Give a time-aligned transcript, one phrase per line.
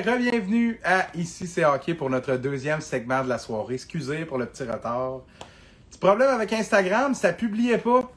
[0.00, 3.74] bien, à Ici c'est hockey pour notre deuxième segment de la soirée.
[3.74, 5.20] Excusez pour le petit retard.
[5.90, 8.10] Petit problème avec Instagram, ça publiait pas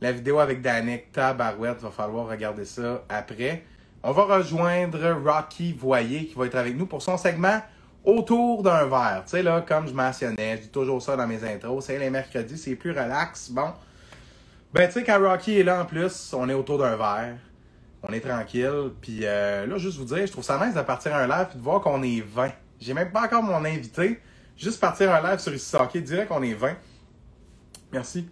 [0.00, 1.80] la vidéo avec Danick Tabarouette.
[1.80, 3.64] Va falloir regarder ça après.
[4.02, 7.60] On va rejoindre Rocky Voyer qui va être avec nous pour son segment
[8.04, 9.22] autour d'un verre.
[9.24, 12.10] Tu sais, là, comme je mentionnais, je dis toujours ça dans mes intros, c'est les
[12.10, 13.50] mercredis, c'est plus relax.
[13.50, 13.72] Bon.
[14.72, 17.36] Ben, tu sais, quand Rocky est là en plus, on est autour d'un verre.
[18.08, 18.92] On est tranquille.
[19.00, 21.58] Puis euh, là, juste vous dire, je trouve ça nice de partir un live et
[21.58, 22.52] de voir qu'on est 20.
[22.80, 24.20] J'ai même pas encore mon invité.
[24.56, 26.76] Juste partir un live sur ici hockey, direct qu'on est 20.
[27.92, 28.28] Merci.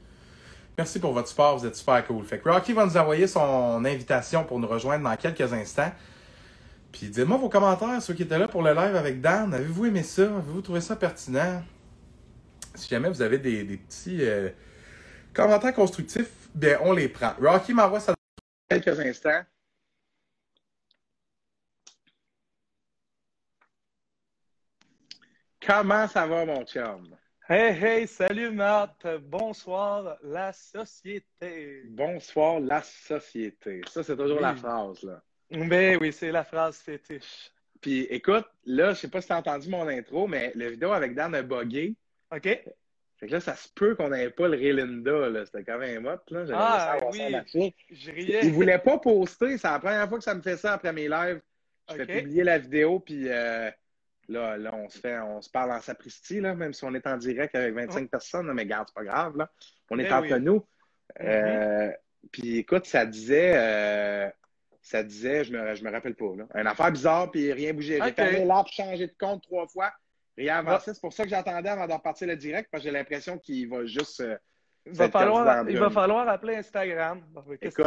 [0.77, 2.25] Merci pour votre support, vous êtes super cool.
[2.25, 5.93] Fait que Rocky va nous envoyer son invitation pour nous rejoindre dans quelques instants.
[6.91, 9.55] Puis dites-moi vos commentaires, ceux qui étaient là pour le live avec Dan.
[9.55, 10.23] Avez-vous aimé ça?
[10.23, 11.63] Avez-vous trouvé ça pertinent?
[12.75, 14.51] Si jamais vous avez des, petits euh,
[15.33, 17.35] commentaires constructifs, bien, on les prend.
[17.41, 18.15] Rocky m'envoie ça
[18.69, 19.43] quelques instants.
[25.67, 27.17] Comment ça va, mon chum?
[27.49, 29.07] Hey, hey, salut Matt.
[29.23, 31.85] Bonsoir, la société.
[31.89, 33.81] Bonsoir, la société.
[33.89, 35.23] Ça, c'est toujours la phrase, là.
[35.51, 37.51] Ben oui, c'est la phrase fétiche.
[37.81, 41.15] Puis écoute, là, je sais pas si t'as entendu mon intro, mais la vidéo avec
[41.15, 41.95] Dan a buggé.
[42.31, 42.43] OK?
[42.43, 45.47] Fait que là, ça se peut qu'on n'avait pas le Relinda, là.
[45.47, 46.45] C'était quand même hot, là.
[46.53, 47.75] Ah, oui.
[47.91, 48.41] Je riais.
[48.43, 49.57] Il voulait pas poster.
[49.57, 51.41] C'est la première fois que ça me fait ça après mes lives.
[51.89, 52.05] Je OK.
[52.05, 53.71] fais publier la vidéo, puis euh,
[54.29, 57.07] là, là, on se fait, on se parle en sapristi, là, même si on est
[57.07, 59.51] en direct avec 25 personnes, là, mais garde, c'est pas grave, là.
[59.91, 60.41] On est Ben entre oui.
[60.41, 60.65] nous.
[61.21, 61.91] Euh,
[62.33, 64.31] Puis écoute, ça disait, euh,
[64.81, 68.01] ça disait, je me, je me rappelle pas, là, une affaire bizarre, puis rien bougé.
[68.03, 69.93] J'ai fermé l'app, changé de compte trois fois,
[70.37, 70.59] rien Ah.
[70.59, 70.95] avancé.
[70.95, 73.69] C'est pour ça que j'attendais avant de repartir le direct, parce que j'ai l'impression qu'il
[73.69, 74.21] va juste.
[74.21, 74.37] euh,
[74.87, 77.23] Il va, falloir, il va falloir appeler Instagram.
[77.31, 77.87] Ben, Écoute.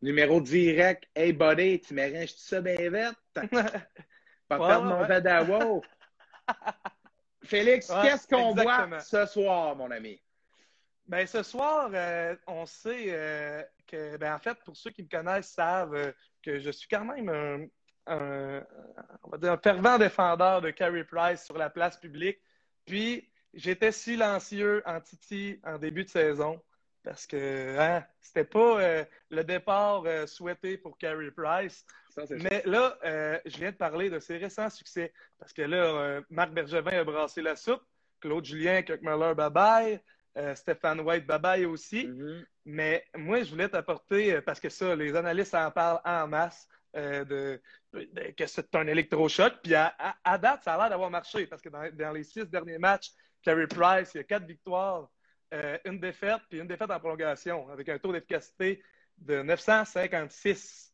[0.00, 3.18] Numéro direct, hey buddy, tu m'arranges tout ça bien vite?
[4.48, 5.08] Pas Ouais, perdre ouais, mon ouais.
[5.08, 5.82] Vadawo.
[7.44, 9.00] Félix, qu'est-ce qu'on exactement.
[9.00, 10.20] ce soir, mon ami?
[11.06, 15.08] Ben, ce soir, euh, on sait euh, que, ben, en fait, pour ceux qui me
[15.08, 17.66] connaissent, savent euh, que je suis quand même un,
[18.14, 18.66] un-
[19.22, 22.38] on va dire un fervent défendeur de Carey Price sur la place publique.
[22.84, 26.62] Puis, j'étais silencieux en Titi en début de saison
[27.02, 31.86] parce que hein, c'était pas le départ souhaité pour Carey Price.
[32.26, 35.12] Ça, Mais là, euh, je viens de parler de ses récents succès.
[35.38, 37.82] Parce que là, euh, Marc Bergevin a brassé la soupe,
[38.20, 40.00] Claude Julien, Kirkmuller, bye-bye,
[40.36, 42.06] euh, Stéphane White, bye-bye aussi.
[42.06, 42.46] Mhm.
[42.66, 47.60] Mais moi, je voulais t'apporter, parce que ça, les analystes en parlent en masse, de,
[47.92, 49.52] de- que c'est un électrochoc.
[49.62, 52.24] Puis à, à- à date, ça a l'air d'avoir marché, parce que dans, dans les
[52.24, 53.12] six derniers matchs,
[53.42, 55.08] Carey Price, il y a quatre victoires,
[55.84, 58.82] une défaite, puis une défaite en prolongation, avec un taux d'efficacité
[59.18, 60.87] de 956.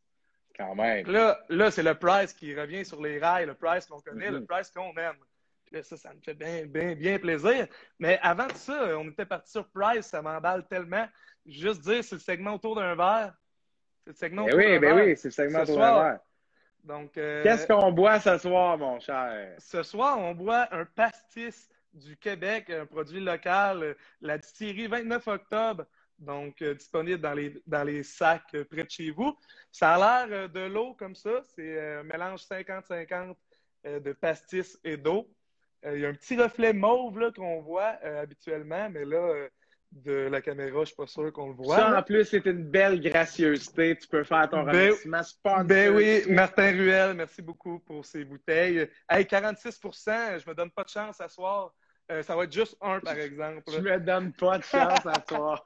[0.57, 1.05] Quand même.
[1.07, 4.45] Là, là c'est le Price qui revient sur les rails, le Price qu'on connaît, le
[4.45, 5.17] Price qu'on aime.
[5.65, 7.67] Puis là, ça, ça me fait bien, bien, bien plaisir.
[7.99, 11.07] Mais avant de ça, on était parti sur Price, ça m'emballe tellement.
[11.45, 13.33] Juste dire, c'est le segment autour d'un verre.
[14.03, 15.05] C'est le segment Ben autour oui, ben verre.
[15.05, 16.19] oui, c'est le segment autour d'un verre.
[16.83, 19.55] Donc, euh, Qu'est-ce qu'on boit ce soir, mon cher?
[19.57, 25.27] ce soir, on boit un pastis du Québec, un produit local, euh, la distillerie 29
[25.27, 25.85] octobre,
[26.19, 29.37] donc euh, disponible dans les, dans les sacs euh, près de chez vous.
[29.71, 33.35] Ça a l'air euh, de l'eau comme ça, c'est un mélange 50-50
[33.85, 35.29] euh, de pastis et d'eau.
[35.87, 39.47] Il y a un petit reflet mauve qu'on voit habituellement, mais là,
[39.91, 41.75] de la caméra, je suis pas sûr qu'on le voit.
[41.77, 41.99] ça, là.
[41.99, 43.95] en plus, c'est une belle gracieuseté.
[43.95, 45.63] Tu peux faire ton Ben- remerciement sponsor.
[45.65, 48.89] Ben oui, Martin Ruel, merci beaucoup pour ces bouteilles.
[49.07, 51.71] Hey, 46% je me donne pas de chance à soir.
[52.11, 53.63] Euh, ça va être juste un, par exemple.
[53.67, 55.65] Je me donne pas de chance à toi.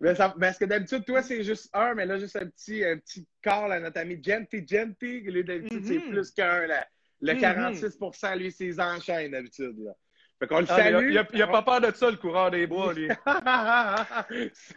[0.00, 2.96] Mais ça, parce que d'habitude, toi, c'est juste un, mais là, juste un petit, un
[2.98, 5.20] petit call à notre ami Genty Genty.
[5.22, 6.10] Lui, d'habitude, c'est Mhm.
[6.10, 6.66] plus qu'un.
[6.68, 6.86] là.
[7.20, 7.40] Le Mhm.
[7.40, 9.74] 46% lui, c'est les enchaînes, d'habitude.
[9.78, 9.92] Là.
[10.38, 11.10] Fait qu'on le Ah, il, a, salue.
[11.10, 13.08] il a- il a pas peur de ça, le coureur des bois, lui.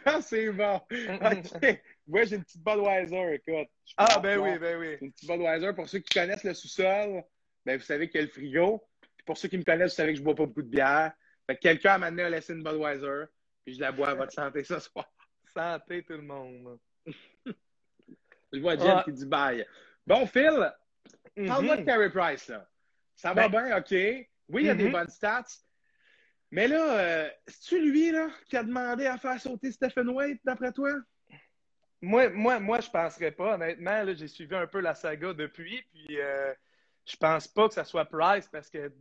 [0.04, 0.74] ça, c'est bon.
[0.76, 1.80] OK.
[2.06, 3.68] Moi, j'ai une petite Budweiser, écoute.
[3.96, 4.96] Ah, ben oui, ben oui.
[5.00, 5.72] Une petite Budweiser.
[5.74, 7.22] Pour ceux qui connaissent le sous-sol,
[7.64, 8.82] ben, vous savez qu'il y a le frigo.
[9.24, 11.12] Puis pour ceux qui me connaissent, vous savez que je bois pas beaucoup de bière.
[11.46, 13.24] Fait que quelqu'un m'a donné a laissé une Budweiser.
[13.64, 15.06] Puis je la bois à votre santé ce soir.
[15.54, 16.78] Santé, tout le monde.
[18.52, 19.02] Je vois Jen Ah.
[19.04, 19.66] qui dit bye.
[20.06, 20.72] Bon, Phil,
[21.46, 21.86] parle-moi de Mhm.
[21.86, 22.48] Carey Price.
[22.48, 22.68] Là.
[23.16, 23.90] Ça va Ben- bien, OK.
[24.48, 24.92] Oui, il y a des Mhm.
[24.92, 25.44] bonnes stats.
[26.52, 30.70] Mais là, euh, c'est-tu lui là, qui a demandé à faire sauter Stephen White, d'après
[30.72, 30.92] toi?
[32.00, 33.54] Moi, moi, moi, je penserais pas.
[33.54, 36.52] Honnêtement, là, j'ai suivi un peu la saga depuis, puis euh,
[37.06, 38.92] je pense pas que ça soit Price parce que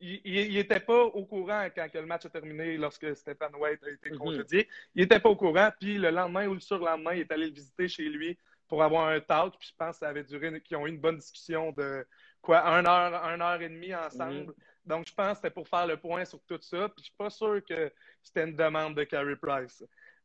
[0.00, 3.54] il, il, il était pas au courant quand que le match a terminé lorsque Stéphane
[3.56, 4.18] White a été Mhm.
[4.18, 4.68] congédié.
[4.94, 7.52] Il était pas au courant, puis le lendemain ou le surlendemain, il est allé le
[7.52, 10.76] visiter chez lui pour avoir un talk, puis je pense que ça avait duré, qu'ils
[10.76, 12.06] ont eu une bonne discussion de
[12.40, 14.46] quoi, un heure, un heure et demie ensemble.
[14.46, 14.54] Mhm.
[14.86, 16.88] Donc, je pense que c'était pour faire le point sur tout ça.
[16.88, 17.92] Puis, je suis pas sûr que
[18.22, 19.84] c'était une demande de Carey Price.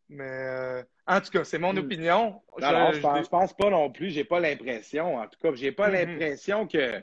[0.10, 1.80] Mais euh, en tout cas, c'est mon hmm.
[1.80, 2.42] opinion.
[2.60, 4.12] Non, je, ne pense, pas non plus.
[4.12, 5.18] J'ai pas l'impression.
[5.18, 5.94] En tout cas, j'ai pas mhm.
[5.94, 7.02] l'impression que,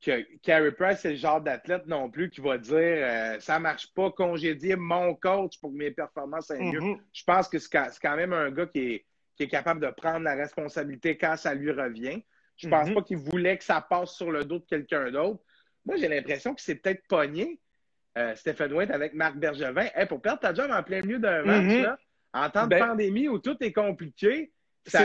[0.00, 3.92] que Carey Price c'est le genre d'athlète non plus qui va dire euh, ça marche
[3.94, 6.80] pas, congédier mon coach pour que mes performances soient mieux.
[6.80, 7.00] Mhm.
[7.12, 9.06] Je pense que c'est quand même un gars qui est,
[9.36, 12.22] qui est capable de prendre la responsabilité quand ça lui revient.
[12.56, 12.94] Je pense mhm.
[12.94, 15.42] pas qu'il voulait que ça passe sur le dos de quelqu'un d'autre.
[15.84, 17.60] Moi, j'ai l'impression que c'est peut-être pogné.
[18.16, 19.88] Euh, Stephen White avec Marc Bergevin.
[20.08, 21.98] pour perdre ta job en plein milieu d'un match, là,
[22.32, 24.52] en temps de ben, pandémie où tout est compliqué,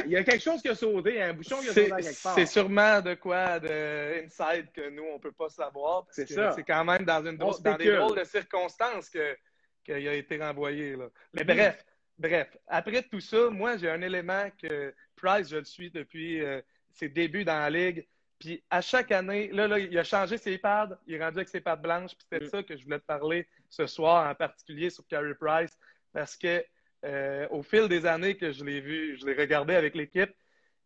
[0.06, 2.35] il y a quelque chose qui a sauté, un bouchon qui a sauté quelque part.
[2.35, 6.06] C'est sûrement de quoi de inside que nous, on ne peut pas savoir.
[6.11, 6.51] C'est ça.
[6.51, 10.95] C'est quand même dans, une, dans des drôles de circonstances qu'il a été renvoyé.
[10.95, 11.09] Là.
[11.33, 11.83] Mais bref,
[12.17, 16.61] bref, après tout ça, moi, j'ai un élément que Price, je le suis depuis euh,
[16.91, 18.07] ses débuts dans la Ligue.
[18.39, 21.50] Puis à chaque année, là, là, il a changé ses pads, il est rendu avec
[21.50, 22.15] ses pads blanches.
[22.15, 22.50] Puis c'était mm.
[22.50, 25.77] ça que je voulais te parler ce soir, en particulier sur Carey Price,
[26.13, 26.63] parce que
[27.06, 30.31] euh, au fil des années que je l'ai vu, je l'ai regardé avec l'équipe.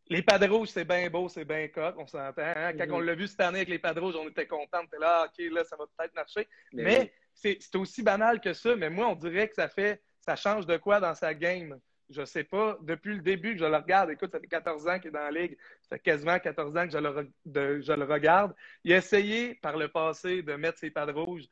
[0.10, 2.42] Les pads rouges, c'est bien beau, c'est bien coq, on s'entend.
[2.42, 2.74] Hein?
[2.74, 2.92] Quand mm-hmm.
[2.92, 5.26] on l'a vu cette année avec les pads rouges, on était content, on était là,
[5.26, 6.48] OK, là, ça va peut-être marcher.
[6.74, 10.66] Mais, c'est aussi banal que ça, mais moi, on dirait que ça fait, ça change
[10.66, 11.80] de quoi dans sa game?
[12.14, 15.00] Je sais pas, depuis le début que je le regarde, écoute, ça fait 14 ans
[15.00, 18.06] qu'il est dans la ligue, ça fait quasiment 14 ans que je le, je le
[18.06, 18.54] regarde.
[18.84, 21.46] Il a essayé par le passé de mettre ses pads rouges.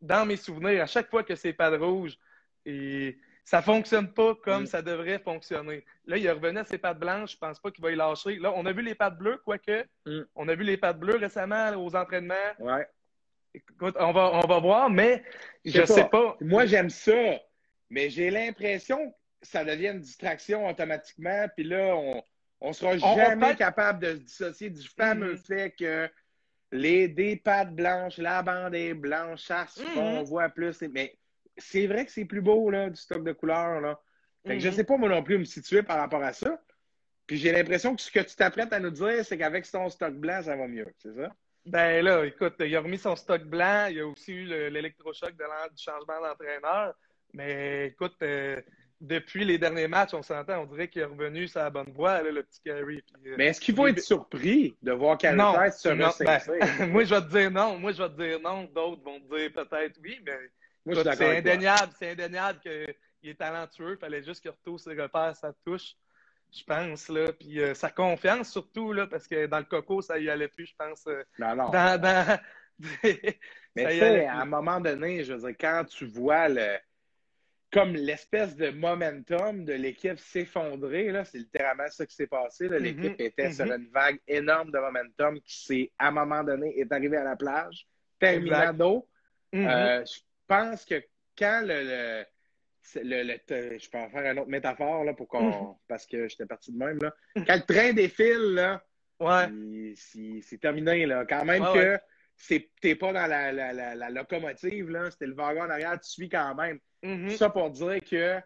[0.00, 2.16] dans mes souvenirs, à chaque fois que ses pads rouges,
[2.64, 4.66] et ça fonctionne pas comme mm.
[4.66, 5.82] ça devrait fonctionner.
[6.06, 7.32] Là, il est revenu à ses pattes blanches.
[7.32, 8.36] Je pense pas qu'il va y lâcher.
[8.36, 9.86] Là, on a vu les pattes bleues, quoique.
[10.04, 10.20] Mm.
[10.34, 12.34] On a vu les pattes bleues récemment aux entraînements.
[12.58, 12.86] Ouais.
[13.54, 15.24] Écoute, on va, on va voir, mais
[15.64, 16.36] je, sais, pas.
[16.42, 17.40] Moi, j'aime ça,
[17.88, 21.46] mais j'ai l'impression ça devient une distraction automatiquement.
[21.56, 22.22] Puis là, on,
[22.60, 25.38] on sera jamais capable de se dissocier du fameux mm.
[25.38, 26.10] fait que
[26.72, 30.82] les des pattes blanches, la bande est blanche, ça on voit plus.
[30.92, 31.18] Mais
[31.56, 34.00] c'est vrai que c'est plus beau, là, du stock de couleurs, là.
[34.46, 34.74] Fait que je mhm.
[34.74, 36.62] sais pas, moi non plus, me situer par rapport à ça.
[37.26, 40.14] Puis j'ai l'impression que ce que tu t'apprêtes à nous dire, c'est qu'avec ton stock
[40.14, 41.34] blanc, ça va mieux, c'est ça?
[41.66, 45.82] Ben là, écoute, il a remis son stock blanc, il a aussi eu l'électrochoc du
[45.82, 46.94] changement d'entraîneur.
[47.34, 48.58] Mais écoute, euh,
[49.00, 52.22] depuis les derniers matchs, on s'entend, on dirait qu'il est revenu sur la bonne voie,
[52.22, 53.02] le petit Carey.
[53.26, 55.36] Euh, mais est-ce qu'il va être surpris de voir Carey
[55.70, 57.78] se ben, Moi, je vais te dire non.
[57.78, 58.64] Moi, je vais te dire non.
[58.64, 63.92] D'autres vont te dire peut-être oui, mais c'est indéniable, c'est indéniable qu'il est talentueux.
[63.92, 65.94] Il fallait juste qu'il retrouve ses repères, sa touche,
[66.52, 67.08] je pense.
[67.08, 67.32] Là.
[67.32, 70.66] Puis euh, sa confiance surtout, là, parce que dans le coco, ça y allait plus,
[70.66, 71.06] je pense.
[71.06, 71.70] Euh, non, non.
[71.70, 72.38] Dans,
[73.02, 76.78] Mais tu sais, à un moment donné, je veux dire, quand tu vois le
[77.70, 82.68] comme l'espèce de momentum de l'équipe s'effondrer, c'est littéralement ça qui s'est passé.
[82.68, 82.78] Mm-hmm.
[82.78, 83.80] L'équipe était sur mm-hmm.
[83.80, 87.36] une vague énorme de momentum qui s'est, à un moment donné, est arrivée à la
[87.36, 87.86] plage,
[88.18, 89.06] terminado.
[89.52, 89.68] Mm-hmm.
[89.68, 90.04] Euh,
[90.46, 91.02] pense que
[91.38, 92.24] quand le,
[92.94, 95.76] le, je peux en faire une autre métaphore là, pour qu'on.
[95.86, 96.98] Parce que j'étais parti de même.
[97.00, 97.14] Là.
[97.46, 98.82] Quand le train défile, là,
[99.20, 99.94] ouais.
[99.94, 101.06] c'est terminé.
[101.06, 101.24] Là.
[101.26, 101.98] Quand même que
[102.46, 106.28] tu t'es pas dans la, la, locomotive, là, c'était le wagon en arrière, tu suis
[106.28, 106.78] quand même.
[107.02, 107.30] Mhm.
[107.30, 108.40] Ça pour dire que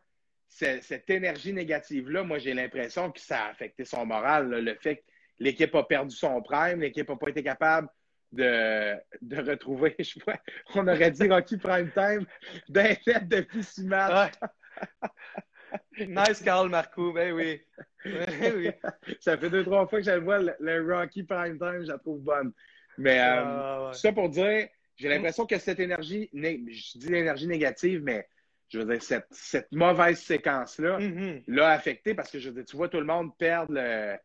[0.49, 4.51] cette énergie négative-là, moi j'ai l'impression que ça a affecté son moral.
[4.51, 5.03] le fait que
[5.39, 7.89] l'équipe a perdu son prime, l'équipe n'a pas été capable
[8.33, 10.41] de, de retrouver, je sais
[10.75, 12.27] on aurait dit Rocky Prime Time
[12.69, 14.35] d'un fait depuis six matchs.
[15.99, 17.61] nice Carl Marco, ben oui.
[18.05, 18.71] Ben oui.
[19.21, 21.99] Ça fait deux, trois fois que je le vois, le, Rocky Prime Time, je la
[21.99, 22.53] trouve bonne.
[22.99, 28.03] Mais euh, ah, ça pour dire, j'ai l'impression que cette énergie, je dis l'énergie négative,
[28.03, 28.29] mais
[28.73, 31.45] je veux dire, cette, cette mauvaise séquence-là mm-hmm.
[31.49, 34.17] l'a affecté parce que je veux dire, tu vois tout le monde perdre le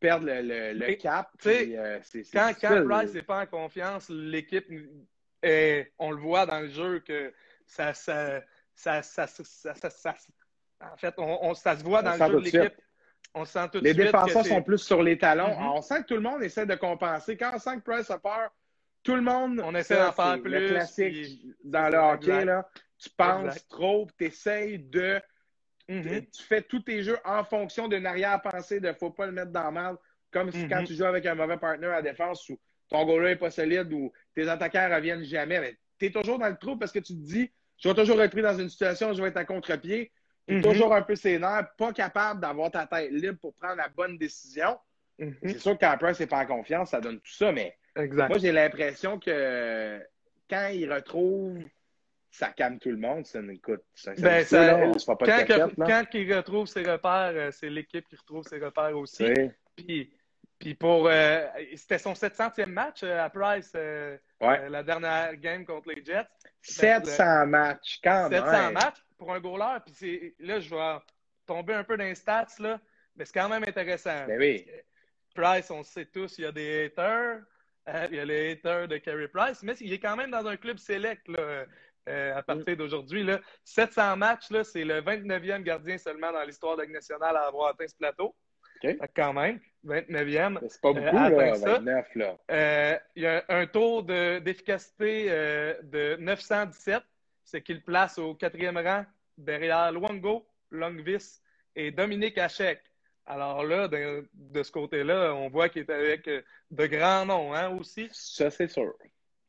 [0.00, 1.30] perdre le, cap.
[1.46, 1.98] Euh,
[2.32, 4.66] quand, quand Price n'est pas en confiance, l'équipe,
[5.98, 7.32] on le voit dans le jeu que
[7.66, 8.42] ça, ça,
[8.74, 9.26] ça, ça,
[10.80, 12.80] en fait, on, ça se voit dans le jeu de l'équipe.
[13.36, 15.48] On sent tout les défenseurs sont plus sur les talons.
[15.48, 15.76] Mm-hmm.
[15.76, 17.36] On sent que tout le monde essaie de compenser.
[17.36, 18.50] Quand on sent que Price a peur,
[19.02, 19.60] tout le monde.
[19.64, 20.50] On essaie d'en faire plus.
[20.50, 22.68] Le classique dans le hockey, là.
[23.04, 25.20] Tu penses trop, tu essaies de
[25.88, 26.30] Mm-hmm.
[26.30, 29.66] Tu fais tous tes jeux en fonction d'une arrière-pensée de faut pas le mettre dans
[29.66, 29.96] le mal,
[30.30, 30.86] comme si quand mm-hmm.
[30.86, 32.58] tu joues avec un mauvais partner à défense ou
[32.88, 35.76] ton goaler n'est pas solide ou tes attaquants ne reviennent jamais.
[35.98, 38.30] Tu es toujours dans le trou parce que tu te dis je vais toujours être
[38.30, 40.10] pris dans une situation où je vais être à contre-pied.
[40.48, 40.62] Mm-hmm.
[40.62, 44.78] toujours un peu sénère, pas capable d'avoir ta tête libre pour prendre la bonne décision.
[45.42, 48.36] C'est sûr que quand Price n'est pas en confiance, ça donne tout ça, mais moi
[48.38, 50.00] j'ai l'impression que
[50.50, 51.64] quand il retrouve
[52.34, 53.24] ça calme tout le monde.
[53.26, 58.16] Ça, écoute, ça, ben, pas quand, quand il retrouve ses repères, euh, c'est l'équipe qui
[58.16, 59.24] retrouve ses repères aussi.
[59.76, 60.12] Puis,
[60.58, 61.06] Puis pour.
[61.06, 66.26] Euh, c'était son 700e match euh, à Price, euh, la dernière game contre les Jets.
[66.62, 69.78] 700 matchs, quand 700 matchs pour un goaler.
[69.86, 70.96] Puis là, je vais
[71.46, 72.80] tomber un peu dans les stats, là,
[73.14, 74.26] mais c'est quand même intéressant.
[74.26, 74.66] Ben oui.
[75.36, 77.42] Price, on sait tous, il y a des haters.
[78.10, 80.56] il y a les haters de Carey Price, mais il est quand même dans un
[80.56, 81.66] club select là,
[82.06, 83.26] à partir d'aujourd'hui.
[83.64, 87.88] 700 matchs, c'est le 29e gardien seulement dans l'histoire de la nationale à avoir atteint
[87.88, 88.34] ce plateau.
[89.14, 90.58] Quand même, 29e.
[90.68, 92.36] C'est pas beaucoup, euh, là, 29, là.
[92.50, 97.02] Euh, il y a un taux d'efficacité euh, de 917,
[97.44, 99.04] ce qui le place au quatrième rang
[99.36, 101.40] derrière Luango, Longvis
[101.74, 102.80] et Dominique Hachek.
[103.26, 108.08] Alors là, de, ce côté-là, on voit qu'il est avec de grands noms hein, aussi.
[108.12, 108.94] Ça, c'est sûr.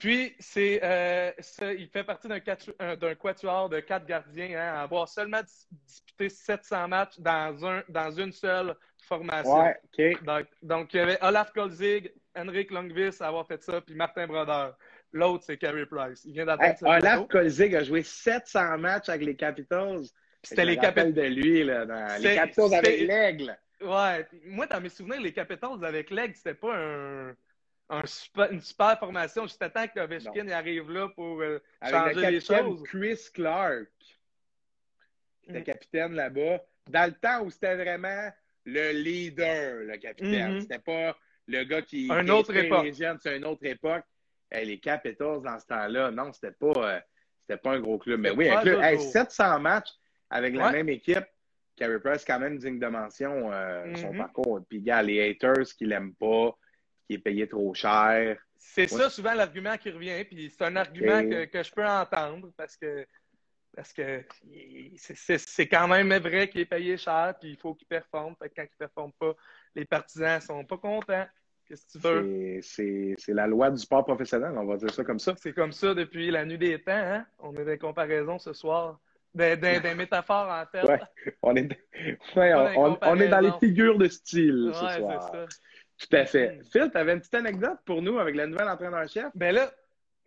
[0.06, 1.32] Puis, c'est, euh,
[1.80, 2.38] il fait partie d'un,
[2.96, 5.42] d'un quatuor de quatre gardiens hein, à avoir seulement
[5.88, 9.64] disputé 700 matchs dans, un, dans une seule formation.
[9.64, 10.16] Ouais.
[10.22, 14.28] Donc, donc, il y avait Olaf Kolzig, Henrik Longvis à avoir fait ça, puis Martin
[14.28, 14.78] Brodeur.
[15.12, 16.24] L'autre, c'est Carey Price.
[16.24, 20.04] Il vient d'atteindre Olaf Kolzig a joué 700 matchs avec les Capitals.
[20.44, 21.16] C'était les Capitals.
[21.16, 23.58] de lui, là, dans les Capitals avec l'Aigle.
[23.82, 24.28] Ouais.
[24.44, 27.36] Moi, dans mes souvenirs, les Capitals avec l'Aigle, c'était pas un
[27.90, 32.84] une super formation à temps que Ovechkin arrive là pour euh, changer les choses.
[32.84, 33.88] Chris Clark,
[35.44, 35.64] qui était mm.
[35.64, 38.30] capitaine là-bas, dans le temps où c'était vraiment
[38.66, 40.58] le leader, le capitaine.
[40.58, 40.62] Mm-hmm.
[40.62, 41.16] C'était pas
[41.48, 42.08] le gars qui.
[42.12, 42.88] Un autre époque.
[43.22, 44.04] C'est une autre époque.
[44.52, 47.02] les Capitals, dans ce temps-là, non, c'était pas,
[47.50, 48.20] euh, pas un gros club.
[48.20, 49.00] Mais oui, un club.
[49.00, 49.92] 700 matchs
[50.30, 51.26] avec la même équipe.
[51.76, 54.18] Carey Price, quand même, digne de mention euh, son mm-hmm.
[54.18, 54.62] parcours.
[54.70, 56.58] Puis, gars, les haters qui l'aiment pas,
[57.08, 58.38] qui est payé trop cher.
[58.58, 62.76] C'est ça souvent l'argument qui revient, puis c'est un argument que, je peux entendre parce
[62.76, 63.06] que
[63.76, 64.24] parce que
[65.38, 68.34] c'est quand même vrai qu'il est payé cher, puis il faut qu'il performe.
[68.42, 69.36] Fait quand il ne performe pas,
[69.76, 71.26] les partisans sont pas contents.
[71.68, 72.62] Qu'est-ce que tu veux?
[73.18, 75.34] C'est la loi du sport professionnel, on va dire ça comme ça.
[75.38, 76.92] C'est comme ça depuis la nuit des temps.
[76.94, 77.26] Hein?
[77.40, 79.00] On a des comparaisons ce soir.
[79.34, 79.58] Des,
[79.98, 80.84] métaphores, en fait.
[80.88, 81.00] Ouais,
[81.42, 81.78] on, est,
[83.02, 85.32] on, est dans les figures de style ce soir.
[85.32, 85.46] Ça.
[85.98, 86.62] Tout à fait.
[86.72, 89.32] Phil, tu avais une petite anecdote pour nous avec la nouvelle entraîneur-chef?
[89.34, 89.72] Ben là,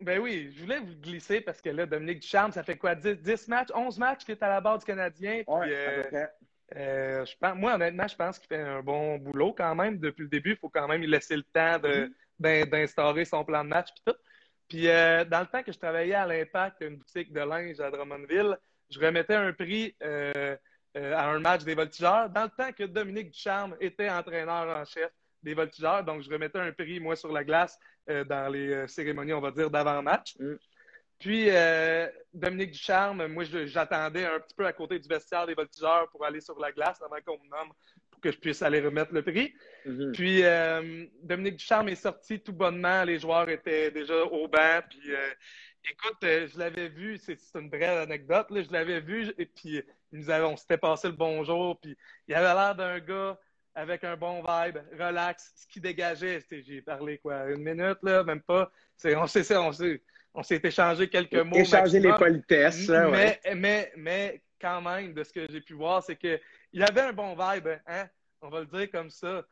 [0.01, 2.95] ben oui, je voulais vous glisser parce que là, Dominique Ducharme, ça fait quoi?
[2.95, 5.43] 10, matchs, 11 matchs qu'il est à la barre du Canadien.
[5.47, 6.03] Oui, euh,
[6.75, 9.97] euh, je pense, moi, honnêtement, je pense qu'il fait un bon boulot quand même.
[9.97, 12.69] Depuis le début, il faut quand même lui laisser le temps mm-hmm.
[12.69, 14.19] d'instaurer son plan de match puis tout.
[14.69, 17.91] Puis euh, dans le temps que je travaillais à l'Impact, une boutique de linge à
[17.91, 18.57] Drummondville,
[18.89, 23.75] je remettais un prix à un match des voltigeurs dans le temps que Dominique Ducharme
[23.79, 25.11] était entraîneur en chef
[25.43, 26.03] des voltigeurs.
[26.03, 27.77] Donc, je remettais un prix, moi, sur la glace
[28.09, 30.35] euh, dans les euh, cérémonies, on va dire, d'avant-match.
[30.39, 30.55] Mm.
[31.19, 36.09] Puis, euh, Dominique Ducharme, moi, j'attendais un petit peu à côté du vestiaire des voltigeurs
[36.09, 37.73] pour aller sur la glace avant qu'on me nomme
[38.09, 39.53] pour que je puisse aller remettre le prix.
[39.85, 40.11] Mm-hmm.
[40.13, 43.03] Puis, Dominique Ducharme est sorti tout bonnement.
[43.03, 44.79] Les joueurs étaient déjà au banc.
[44.89, 45.11] Puis,
[45.91, 48.47] écoute, je l'avais vu, c'est une vraie anecdote.
[48.49, 51.77] je l'avais vu, et puis nous avons, on s'était passé le bonjour.
[51.81, 51.97] Puis,
[52.29, 53.37] il avait l'air d'un gars
[53.79, 56.43] avec un bon vibe, relax, ce qui dégageait.
[56.49, 58.69] J'ai parlé quoi, une minute, là, même pas.
[59.05, 59.71] On s'est on
[60.35, 61.55] on s'est échangé quelques mots.
[61.55, 62.87] Échanger les politesses.
[62.89, 66.39] mais, mais, mais quand même, de ce que j'ai pu voir, c'est qu'il
[66.73, 68.07] y avait un bon vibe, hein?
[68.41, 69.43] On va le dire comme ça.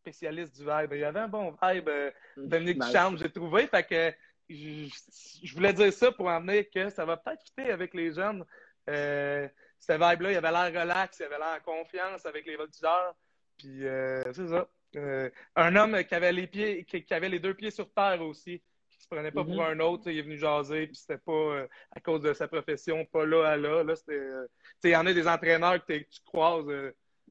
[0.00, 0.92] Spécialiste du vibe.
[0.92, 2.48] Il y avait un bon vibe, euh, mm.
[2.48, 3.66] Dominique Duchamp, j'ai trouvé.
[3.68, 4.12] Fait que
[4.50, 8.44] je, voulais dire ça pour amener que ça va peut-être fitter avec les jeunes.
[8.90, 9.48] Euh,
[9.78, 13.14] ce vibe-là, il avait l'air relax, il avait l'air en confiance avec les voltigeurs.
[13.58, 14.68] Puis euh, c'est ça.
[14.96, 18.62] Euh, un homme qui avait les pieds, qui, avait les deux pieds sur terre aussi,
[18.90, 19.72] qui se prenait pas pour mm-hmm.
[19.72, 23.04] un autre, il est venu jaser, puis c'était pas euh, à cause de sa profession,
[23.06, 23.82] pas là à là.
[23.82, 24.20] là c'était,
[24.84, 26.66] il y en a des entraîneurs que tu croises,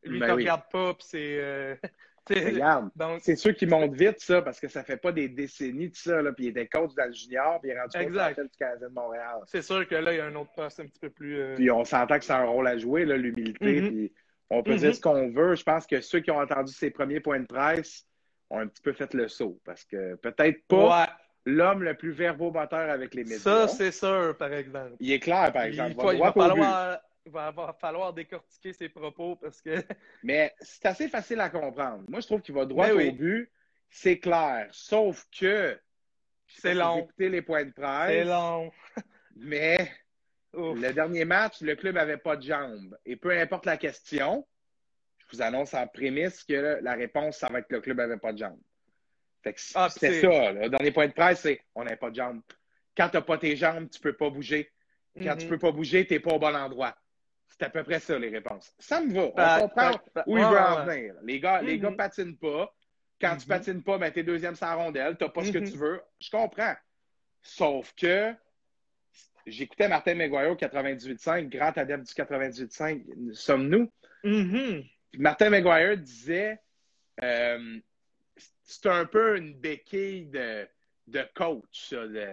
[0.04, 1.80] lui, ben ne regarde pas, puis c'est.
[2.30, 2.90] Regarde,
[3.22, 6.22] c'est sûr qu'il monte vite, ça, parce que ça fait pas des décennies de ça,
[6.22, 8.36] là, puis il était coach dans le junior, puis il est rendu exact.
[8.36, 9.40] coach du Canadien de Montréal.
[9.46, 11.56] C'est sûr que là, il y a un autre poste un petit peu plus...
[11.56, 13.88] Puis on s'entend que c'est un rôle à jouer, l'humilité, mm-hmm.
[13.90, 14.14] puis
[14.50, 14.94] on peut dire mhm.
[14.96, 15.56] ce qu'on veut.
[15.56, 18.06] Je pense que ceux qui ont entendu ses premiers points de presse
[18.50, 22.90] ont un petit peu fait le saut parce que peut-être pas l'homme le plus verbomoteur
[22.90, 23.40] avec les médias.
[23.40, 24.96] Ça, c'est sûr, par exemple.
[25.00, 25.92] Il est clair, par exemple.
[25.92, 29.76] Il, va, falloir, va, falloir, décortiquer ses propos parce que.
[30.24, 32.04] Mais c'est assez facile à comprendre.
[32.08, 33.50] Moi, je trouve qu'il va droit au but.
[33.90, 34.68] C'est clair.
[34.72, 35.80] Sauf que.
[36.48, 37.00] C'est long.
[37.00, 38.10] Écouter les points de presse.
[38.10, 38.72] C'est long.
[39.36, 39.92] mais
[40.54, 42.98] le dernier match, le club n'avait pas de jambes.
[43.06, 44.46] Et peu importe la question,
[45.18, 48.18] je vous annonce en prémisse que la réponse, ça va être que le club n'avait
[48.18, 48.60] pas de jambes.
[49.76, 50.52] Ah, c'est ça.
[50.54, 52.42] Le dernier point de presse, c'est on n'a pas de jambes.
[52.96, 54.72] Quand tu n'as pas tes jambes, tu ne peux pas bouger.
[55.16, 55.50] Quand tu ne mm-hmm.
[55.50, 56.96] peux pas bouger, tu n'es pas au bon endroit.
[57.50, 58.74] C'est à peu près ça, les réponses.
[58.80, 59.60] Ça me va.
[59.62, 59.92] on comprend
[60.26, 61.16] où il veut en venir.
[61.24, 61.96] Les gars ne les gars mm-hmm.
[61.96, 62.74] patinent pas.
[63.24, 63.48] Quand tu Mhm.
[63.48, 65.72] patines pas, ben, t'es deuxième sans rondelle, t'as pas ce que Mhm.
[65.72, 66.02] tu veux.
[66.20, 66.76] Je comprends.
[67.42, 68.34] Sauf que
[69.46, 73.92] j'écoutais Martin McGuire au 98.5, grand adepte du 98.5, sommes-nous?
[74.24, 74.84] Mhm.
[75.12, 76.60] Puis Martin McGuire disait
[77.22, 77.78] euh,
[78.64, 80.68] c'est un peu une béquille de,
[81.08, 82.28] de coach, ça, de,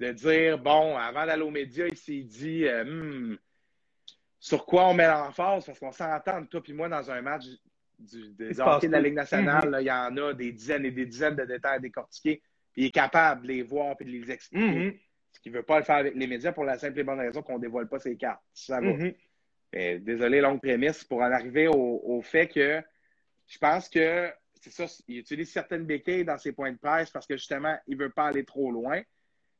[0.00, 3.36] de dire bon, avant d'aller aux médias, il s'est dit euh, Hmm,
[4.38, 7.44] sur quoi on met l'emphase, parce qu'on s'entend, toi puis moi, dans un match
[7.98, 9.00] du, des hockey de la.
[9.00, 9.70] Ligue nationale, Mhm.
[9.70, 12.82] là, il y en a des dizaines et des dizaines de détails à décortiquer, puis
[12.82, 14.90] il est capable de les voir et de les expliquer.
[14.90, 14.98] Mhm.
[15.32, 17.18] Ce qu'il ne veut pas le faire avec les médias pour la simple et bonne
[17.20, 18.42] raison qu'on ne dévoile pas ses cartes.
[18.52, 18.86] Ça va.
[18.92, 19.12] Mhm.
[19.72, 21.74] Mais désolé, longue prémisse, pour en arriver au,
[22.04, 22.82] au fait que
[23.46, 27.26] je pense que c'est ça, il utilise certaines béquilles dans ses points de presse parce
[27.26, 29.00] que justement, il ne veut pas aller trop loin.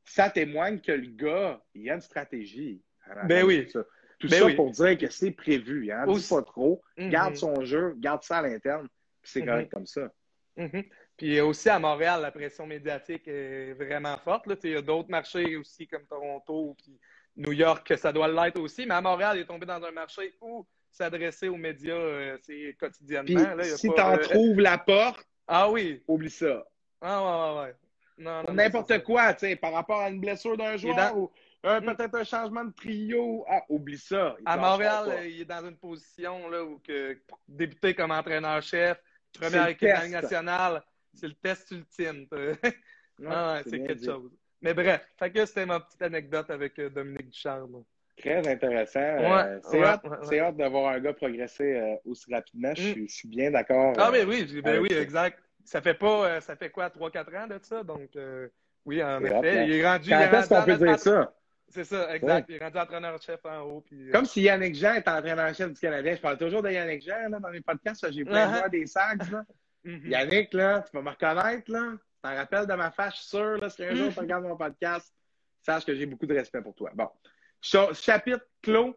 [0.05, 2.81] Ça témoigne que le gars, il a une stratégie.
[3.27, 3.65] Ben oui.
[3.65, 3.85] Tout ça,
[4.19, 4.55] Tout Ben ça oui.
[4.55, 5.91] pour dire que c'est prévu.
[5.91, 6.05] Hein?
[6.07, 6.81] Dis pas trop.
[6.97, 8.87] Garde son jeu, garde ça à l'interne,
[9.21, 9.47] puis c'est Mhm.
[9.47, 10.13] correct comme ça.
[11.23, 14.45] Puis aussi à Montréal, la pression médiatique est vraiment forte.
[14.45, 14.57] là.
[14.57, 16.99] Tu Il y a d'autres marchés aussi comme Toronto puis
[17.37, 18.85] New York que ça doit l'être aussi.
[18.85, 22.75] Mais à Montréal, il est tombé dans un marché où s'adresser aux médias, euh, c'est
[22.77, 23.25] quotidiennement.
[23.25, 23.55] Puis là.
[23.63, 26.03] Il y a si pas, t'en euh, trouves la porte, Ah oui.
[26.09, 26.65] oublie ça.
[26.99, 27.75] Ah ouais, ouais, ouais.
[28.17, 31.31] Non, N'importe quoi, tu sais, par rapport à une blessure d'un joueur dans- ou
[31.63, 31.95] un- Mm.
[31.95, 33.45] peut-être un changement de trio.
[33.47, 34.35] Ah, oublie ça.
[34.41, 39.01] Il À Montréal, euh, il est dans une position là, où que, débuter comme entraîneur-chef,
[39.39, 42.27] première équipe nationale, c'est le test ultime.
[43.27, 44.05] Ah, ouais, c'est quelque dit.
[44.05, 44.31] chose.
[44.61, 47.83] Mais bref, fait que c'était ma petite anecdote avec euh, Dominique Ducharme.
[48.17, 48.99] Très intéressant.
[48.99, 52.33] Ouais, Euh, c'est ouais, hâte, ouais, c'est hâte de voir un gars progresser euh, aussi
[52.33, 52.73] rapidement.
[52.75, 52.91] Je, Mm.
[52.93, 53.93] suis- je suis bien d'accord.
[53.97, 54.99] Ah, euh, mais oui, ben oui, ça.
[54.99, 55.39] exact.
[55.63, 57.83] Ça fait pas, ça fait quoi, 3-4 ans de ça?
[57.83, 58.09] Donc,
[58.85, 59.59] oui, en C'est effet.
[59.59, 59.63] hein.
[59.63, 60.09] il est rendu.
[60.09, 61.33] il est Quand est-ce qu'on rendu peut en- dire ça?
[61.69, 62.45] C'est ça, exact.
[62.49, 63.81] Il est rendu entraîneur-chef en haut.
[63.81, 66.15] Puis, Comme si Yannick Jean était entraîneur-chef du Canadien.
[66.15, 68.11] Je parle toujours de Yannick Jean là, dans mes podcasts.
[68.11, 68.57] J'ai plein de Uh-huh.
[68.57, 69.31] joueurs des Sags.
[69.31, 69.43] là.
[69.83, 70.09] Mhm.
[70.09, 71.71] Yannick, là, tu vas me reconnaître.
[71.71, 71.91] Là.
[71.91, 73.57] Tu t'en rappelles de ma face, je suis sûr.
[73.57, 75.13] Là, si un jour tu regardes mon podcast,
[75.61, 76.91] sache que j'ai beaucoup de respect pour toi.
[76.93, 77.09] Bon.
[77.61, 78.95] Cha- Chapitre clos.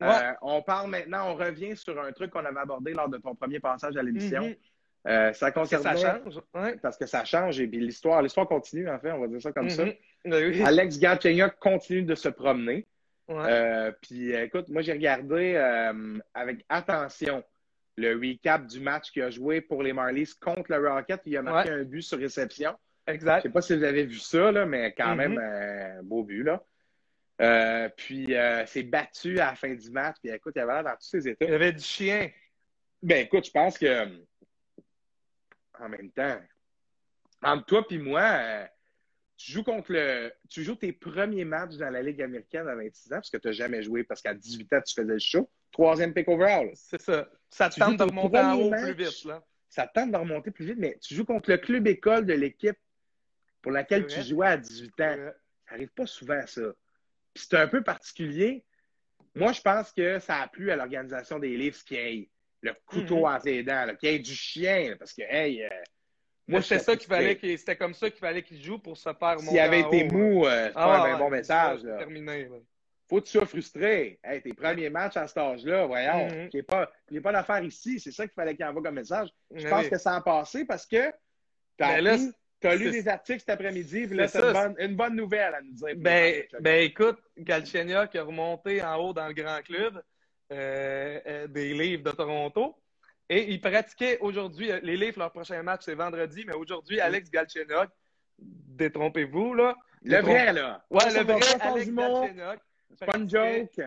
[0.00, 0.08] Ouais.
[0.08, 3.34] Euh, on parle maintenant, on revient sur un truc qu'on avait abordé lors de ton
[3.34, 4.42] premier passage à l'émission.
[4.46, 4.56] Mhm.
[5.08, 5.96] Euh, ça concernait...
[5.96, 6.40] ça change.
[6.52, 6.76] Ouais.
[6.82, 9.52] Parce que ça change et puis l'histoire, l'histoire continue, en fait, on va dire ça
[9.52, 9.84] comme ça.
[10.24, 10.62] Ben oui.
[10.62, 12.86] Alex Galchenyuk continue de se promener.
[13.28, 13.36] Ouais.
[13.48, 15.56] Euh, puis écoute, moi j'ai regardé
[16.34, 17.42] avec attention
[17.96, 21.20] le recap du match qu'il a joué pour les Marlies contre le Rocket.
[21.26, 22.76] Il a marqué un but sur réception.
[23.08, 23.42] Je Exact.
[23.42, 25.16] sais pas si vous avez vu ça, là, mais quand Mhm.
[25.16, 26.42] même, euh, beau but.
[26.42, 26.62] Là.
[27.40, 30.16] Euh, puis euh, s'est battu à la fin du match.
[30.22, 31.44] Puis écoute, il avait l'air dans tous ses états.
[31.44, 32.30] Il y avait du chien.
[33.02, 34.06] Ben écoute, je pense que
[35.78, 36.40] en même temps,
[37.42, 38.66] entre toi et moi, euh,
[39.36, 40.32] tu joues contre le.
[40.48, 43.48] Tu joues tes premiers matchs dans la Ligue américaine à 26 ans, parce que tu
[43.48, 45.50] n'as jamais joué parce qu'à 18 ans, tu faisais le show.
[45.76, 46.70] Troisième pick overall.
[46.74, 47.28] C'est ça.
[47.50, 48.82] Ça te tente de remonter en premier haut match.
[48.82, 49.24] plus vite.
[49.26, 49.42] Là.
[49.68, 52.32] Ça te tente de remonter plus vite, mais tu joues contre le club école de
[52.32, 52.78] l'équipe
[53.60, 55.16] pour laquelle C'est tu jouais à 18 ans.
[55.68, 56.62] Ça n'arrive pas souvent, ça.
[57.34, 58.64] Puis c'est un peu particulier.
[59.34, 62.30] Moi, je pense que ça a plu à l'organisation des livres qu'il y ait
[62.62, 63.24] le couteau Mhm.
[63.34, 65.68] entre les dents, qu'il y ait du chien, là, parce que, hey, euh,
[66.48, 69.12] Moi, c'était ça qu'il fallait qu'il, c'était comme ça qu'il fallait qu'il joue pour se
[69.12, 71.80] faire monter S'il avait été haut, mou, euh, c'est Ah, pas un bon ouais, message.
[71.82, 71.98] c'est là.
[71.98, 72.44] terminé.
[72.44, 72.56] là.
[73.08, 74.18] Faut que tu sois frustré.
[74.24, 76.48] Hey, tes premiers matchs à cet âge-là, voyons, Mhm.
[76.48, 76.64] qu'il
[77.10, 78.00] n'y ait pas, d'affaire ici.
[78.00, 79.28] C'est ça qu'il fallait qu'il envoie comme message.
[79.54, 81.10] Je Mais pense que ça a passé parce que
[81.78, 82.18] tu as, Ben
[82.60, 85.60] c'est- lu des articles cet après-midi, puis là, c'est une bonne, une bonne nouvelle à
[85.62, 85.94] nous dire.
[85.98, 90.02] Ben, ben écoute, Galchenyuk qui a remonté en haut dans le grand club
[90.52, 92.76] euh, euh, des livres de Toronto.
[93.28, 97.30] Et il pratiquait aujourd'hui, euh, les livres, leur prochain match, c'est vendredi, mais aujourd'hui, Alex
[97.30, 97.88] Galchenyuk,
[98.38, 99.76] détrompez-vous, là.
[100.02, 100.84] le vrai, là.
[100.90, 101.90] Ouais, le vrai Alex.
[101.90, 102.60] Galchenyuk.
[102.98, 103.80] C'est pas une joke.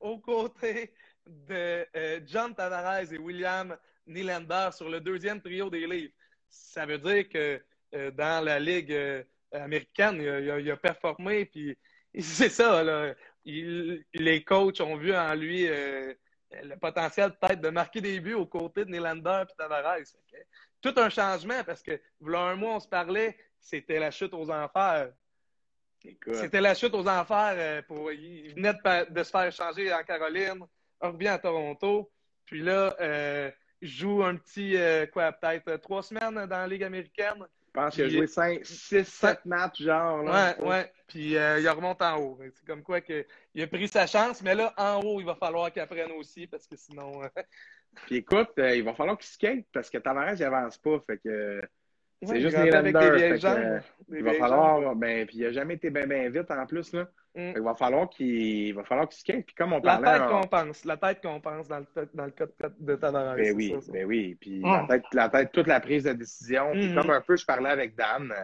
[0.00, 0.92] Aux côtés
[1.26, 6.12] de euh, John Tavares et William Nylander sur le deuxième trio des livres.
[6.48, 7.62] Ça veut dire que
[7.94, 11.76] euh, dans la Ligue euh, américaine, il a, il performé, puis
[12.20, 13.14] c'est ça, là.
[13.44, 18.46] Il- les coachs ont vu en lui le potentiel peut-être de marquer des buts aux
[18.46, 19.98] côtés de Nylander et Tavares.
[20.80, 24.50] Tout un changement parce que, voilà un mois, on se parlait, c'était la chute aux
[24.50, 25.12] enfers.
[26.32, 27.54] C'était la chute aux enfers.
[27.56, 28.74] euh, pour, il venait
[29.10, 30.64] de, se faire échanger en Caroline,
[31.00, 32.10] on revient à Toronto.
[32.46, 36.66] Puis là, euh, il joue un petit, euh, quoi, peut-être euh, trois semaines dans la
[36.66, 37.36] Ligue américaine.
[37.38, 40.22] je pense qu'il a joué 5, 6, 7 matchs, genre.
[40.22, 40.56] Là.
[40.58, 40.92] Ouais, ouais.
[41.06, 42.38] Puis euh, il remonte en haut.
[42.54, 45.34] C'est comme quoi que il a pris sa chance, mais là, en haut, il va
[45.34, 47.22] falloir qu'il apprenne aussi parce que sinon.
[48.06, 51.00] Puis écoute, il va falloir qu'il skate parce que Tavares, il avance pas.
[51.06, 51.60] Fait que
[52.22, 53.58] c'est juste avec Nylander, des que, jambes.
[53.58, 54.94] euh, des il va falloir.
[54.96, 56.92] Ben, puis il a jamais été bien ben vite en plus.
[56.92, 57.08] Là.
[57.34, 57.52] Mm.
[57.56, 59.46] Il va falloir qu'il va falloir qu'il skate.
[59.46, 60.18] Puis comme on la parlait.
[60.18, 60.84] tête qu'on pense.
[60.84, 62.46] La tête qu'on pense dans le, dans le cas
[62.78, 63.36] de Tavares.
[63.36, 64.36] Ben oui, ça, ben oui.
[64.40, 66.72] Puis la, tête, la tête, toute la prise de décision.
[66.72, 68.34] Puis comme un peu, je parlais avec Dan,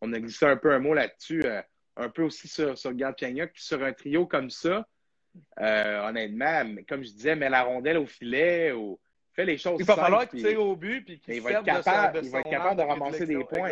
[0.00, 1.44] on a glissé un peu un mot là-dessus.
[1.96, 4.86] un peu aussi sur, sur Galchenyuk, sur un trio comme ça,
[5.60, 8.98] euh, honnêtement, comme je disais, mets la rondelle au filet ou
[9.40, 12.20] fais les choses Il va falloir qu'il tire au but puis qu'il va être capable
[12.20, 13.70] de, il va être capable de ramasser des points.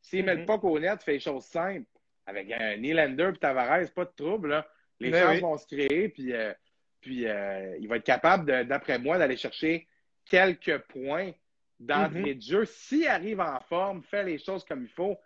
[0.00, 0.46] S'il ne met mm-hmm.
[0.46, 1.88] pas qu'au net, fait les choses simples.
[2.26, 4.48] Avec un Nylander et Tavares, pas de trouble.
[4.50, 4.66] Là.
[5.00, 6.52] Les Mais chances vont se créer, puis, euh,
[7.00, 9.86] puis euh, il va être capable, d'après moi, d'aller chercher
[10.24, 11.32] quelques points
[11.80, 12.36] d'entrée mm-hmm.
[12.36, 12.64] de jeu.
[12.66, 15.18] S'il arrive en forme, fait les choses comme il faut,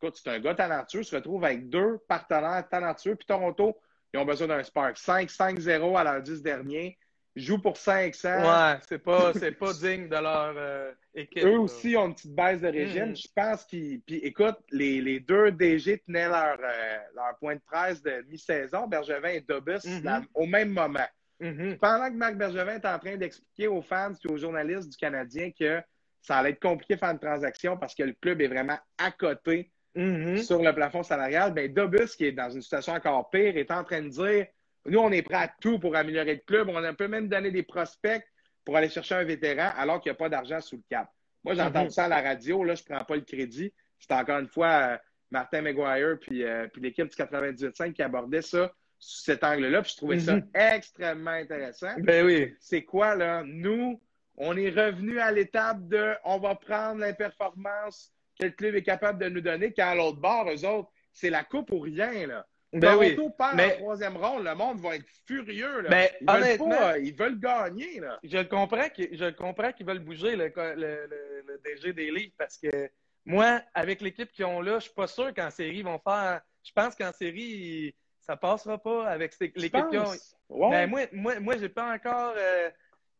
[0.00, 3.76] écoute, c'est un gars talentueux, se retrouve avec deux partenaires talentueux, puis Toronto,
[4.12, 4.96] ils ont besoin d'un spark.
[4.96, 6.98] 5-5-0 à leur 10 dernier.
[7.36, 8.28] Jouent pour 500.
[8.28, 11.44] Ouais, c'est pas, pas digne de leur euh, équipe.
[11.44, 13.12] Eux aussi ont une petite baisse de régime.
[13.12, 13.22] Mm-hmm.
[13.22, 14.00] Je pense qu'ils.
[14.00, 18.88] Puis écoute, les, les, deux DG tenaient leur, euh, leur point de presse de mi-saison,
[18.88, 20.26] Bergevin et Dobus, mm-hmm.
[20.34, 21.06] au même moment.
[21.40, 21.78] Mm-hmm.
[21.78, 25.50] Pendant que Marc Bergevin est en train d'expliquer aux fans et aux journalistes du Canadien
[25.58, 25.80] que
[26.20, 29.10] ça allait être compliqué de faire une transaction parce que le club est vraiment à
[29.12, 30.42] côté Mm-hmm.
[30.44, 33.82] sur le plafond salarial, ben Dobus, qui est dans une situation encore pire, est en
[33.82, 34.46] train de dire
[34.86, 36.68] nous, on est prêt à tout pour améliorer le club.
[36.68, 38.22] On a peut même donné des prospects
[38.64, 41.10] pour aller chercher un vétéran alors qu'il n'y a pas d'argent sous le cap.
[41.44, 41.90] Moi, j'entends mm-hmm.
[41.90, 43.72] ça à la radio, là, je ne prends pas le crédit.
[43.98, 44.96] C'est encore une fois euh,
[45.30, 49.82] Martin McGuire puis, euh, puis l'équipe du 98.5 qui abordait ça sous cet angle-là.
[49.82, 50.74] Puis je trouvais ça mm-hmm.
[50.74, 51.94] extrêmement intéressant.
[51.98, 52.54] Ben oui.
[52.60, 53.42] C'est quoi, là?
[53.44, 54.00] Nous,
[54.36, 59.28] on est revenu à l'étape de on va prendre l'imperformance quel club est capable de
[59.28, 62.26] nous donner, quand à l'autre bord, eux autres, c'est la coupe ou rien.
[62.26, 62.46] Là.
[62.72, 63.16] Ben oui.
[63.54, 63.74] mais...
[63.74, 65.80] en troisième ronde, le monde va être furieux.
[65.80, 65.90] Là.
[65.90, 68.00] Ben, ils, honnêtement, veulent ils veulent gagner.
[68.00, 68.18] Là.
[68.22, 71.08] Je comprends qu'ils veulent bouger le, le,
[71.46, 72.90] le, DG des livres parce que
[73.24, 76.40] moi, avec l'équipe qu'ils ont là, je suis pas sûr qu'en série, ils vont faire.
[76.62, 80.70] Je pense qu'en série, ça passera pas avec l'équipe qu'ils ont.
[80.70, 82.34] Ben, moi, moi, moi j'ai pas encore.
[82.36, 82.70] Euh,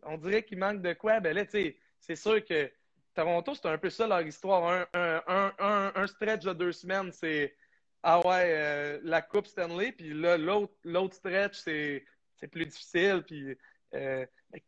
[0.04, 1.20] on dirait qu'il manque de quoi.
[1.20, 2.70] Ben là, tu sais, c'est sûr que
[3.14, 4.86] Toronto, c'est un peu ça leur histoire.
[4.94, 7.54] Un, stretch de deux semaines, c'est
[8.02, 12.04] Ah ouais, euh, la Coupe Stanley, puis là, l'autre stretch, c'est
[12.50, 13.56] plus difficile, puis
[13.94, 14.24] euh,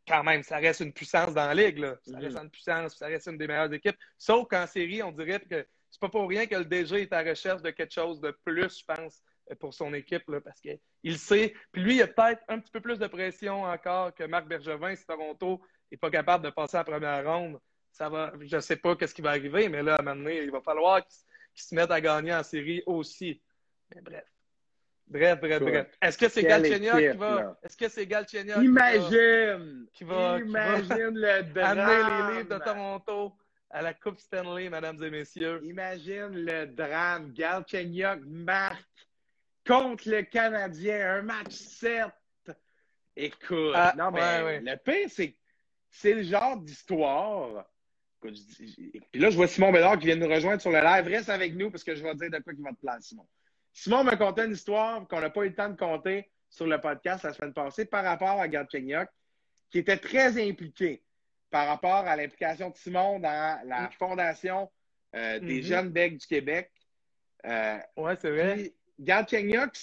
[0.07, 1.79] quand même, ça reste une puissance dans la ligue.
[1.79, 1.97] Là.
[2.03, 2.43] Ça reste mm-hmm.
[2.43, 3.97] une puissance, ça reste une des meilleures équipes.
[4.19, 7.23] Sauf qu'en série, on dirait que c'est pas pour rien que le DG est à
[7.23, 9.23] recherche de quelque chose de plus, je pense,
[9.61, 11.55] pour son équipe, là, parce qu'il sait.
[11.73, 14.95] Puis lui, il a peut-être un petit peu plus de pression encore que Marc Bergevin
[14.95, 17.59] si Toronto n'est pas capable de passer à la première ronde
[17.93, 20.17] ça va, je ne sais pas qu'est-ce qui va arriver, mais là, à un moment
[20.17, 21.03] donné, il va falloir
[21.55, 23.41] qu'ils se mettent à gagner en série aussi.
[23.95, 24.25] Mais bref.
[25.07, 25.99] Bref, bref, bref.
[26.01, 27.59] Est-ce que c'est Galchenyuk qui va.
[27.63, 29.87] Est-ce que c'est Galchenyuk Imagine!
[29.93, 31.79] Qui va, Imagine le drame!
[31.79, 33.33] Amener les livres de Toronto
[33.69, 35.61] à la Coupe Stanley, mesdames et messieurs.
[35.65, 37.33] Imagine le drame.
[37.33, 39.09] Galchenyuk marque
[39.67, 42.07] contre le Canadien, un match 7.
[43.15, 45.37] Écoute, ah, non, mais le pire, c'est
[45.91, 47.67] c'est le genre d'histoire
[48.31, 51.07] puis là, je vois Simon Bédard qui vient de nous rejoindre sur le live.
[51.07, 53.09] Reste avec nous parce que je vais te dire de quoi il va te placer,
[53.09, 53.27] Simon.
[53.73, 56.81] Simon m'a conté une histoire qu'on n'a pas eu le temps de compter sur le
[56.81, 59.09] podcast la semaine passée par rapport à Gatchenyuk,
[59.71, 61.03] qui était très impliqué
[61.51, 63.93] par rapport à l'implication de Simon dans la mm.
[63.99, 64.71] fondation
[65.17, 65.67] euh, des mm-hmm.
[65.67, 66.71] jeunes becs du Québec.
[67.47, 68.73] Euh, oui, c'est vrai.
[69.01, 69.75] Gatchenyuk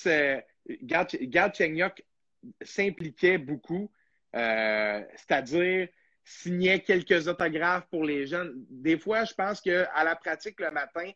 [2.61, 3.91] s'impliquait beaucoup,
[4.35, 5.89] euh, c'est-à-dire
[6.29, 8.53] signait quelques autographes pour les jeunes.
[8.69, 11.09] Des fois, je pense qu'à la pratique le matin,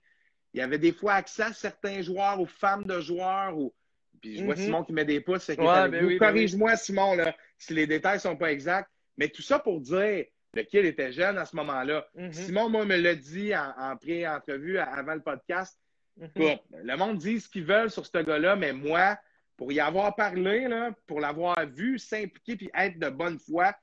[0.54, 3.74] il y avait des fois accès à certains joueurs ou femmes de joueurs ou
[4.22, 4.66] puis je vois mm-hmm.
[4.66, 5.50] Simon qui met des pouces.
[5.50, 8.90] Ouais, ben ben Corrige-moi, Simon, là, si les détails ne sont pas exacts.
[9.18, 12.08] Mais tout ça pour dire, le kid était jeune à ce moment-là.
[12.16, 12.32] Mm-hmm.
[12.32, 15.78] Simon, moi, me l'a dit en, pré-entrevue avant le podcast.
[16.20, 16.60] Mm-hmm.
[16.84, 19.18] le monde dit ce qu'ils veulent sur ce gars-là, mais moi,
[19.58, 23.76] pour y avoir parlé, là, pour l'avoir vu s'impliquer puis être de bonne foi,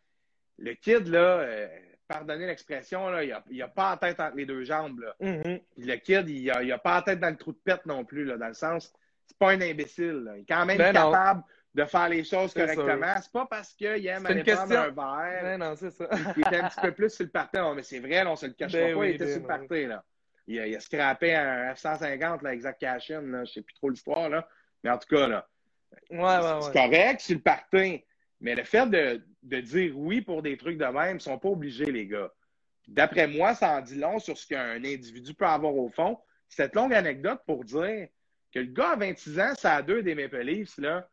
[0.60, 1.68] le kid, là, euh,
[2.06, 5.00] pardonnez l'expression, là, il n'a a pas la tête entre les deux jambes.
[5.00, 5.14] Là.
[5.20, 5.62] Mm-hmm.
[5.78, 8.24] Le kid, il n'a a pas la tête dans le trou de pète non plus,
[8.24, 8.92] là, dans le sens,
[9.26, 10.30] c'est pas un imbécile.
[10.36, 11.42] Il est quand même ben capable
[11.74, 13.14] de faire les choses correctement.
[13.22, 15.42] C'est pas parce qu'il aime aller prendre un verre.
[15.42, 16.08] Ben non, c'est ça.
[16.36, 17.58] il était un petit peu plus sur le party.
[17.74, 19.86] mais c'est vrai, là, on se le cachera ben pas, il était sur le party.
[19.86, 20.04] Là.
[20.48, 23.44] Il, a, il a scrappé un F-150, là, exact cash-in.
[23.44, 24.48] Je sais plus trop l'histoire, là.
[24.82, 25.46] Mais en tout cas, là.
[26.10, 26.60] Ouais, ouais, ouais.
[26.62, 28.04] C'est correct sur le party.
[28.40, 31.90] Mais le fait de, dire oui pour des trucs de même, ils sont pas obligés,
[31.90, 32.32] les gars.
[32.88, 36.18] D'après moi, ça en dit long sur ce qu'un individu peut avoir au fond.
[36.48, 38.08] Cette longue anecdote pour dire
[38.52, 40.44] que le gars à 26 ans, ça a deux des Maple
[40.78, 41.08] là,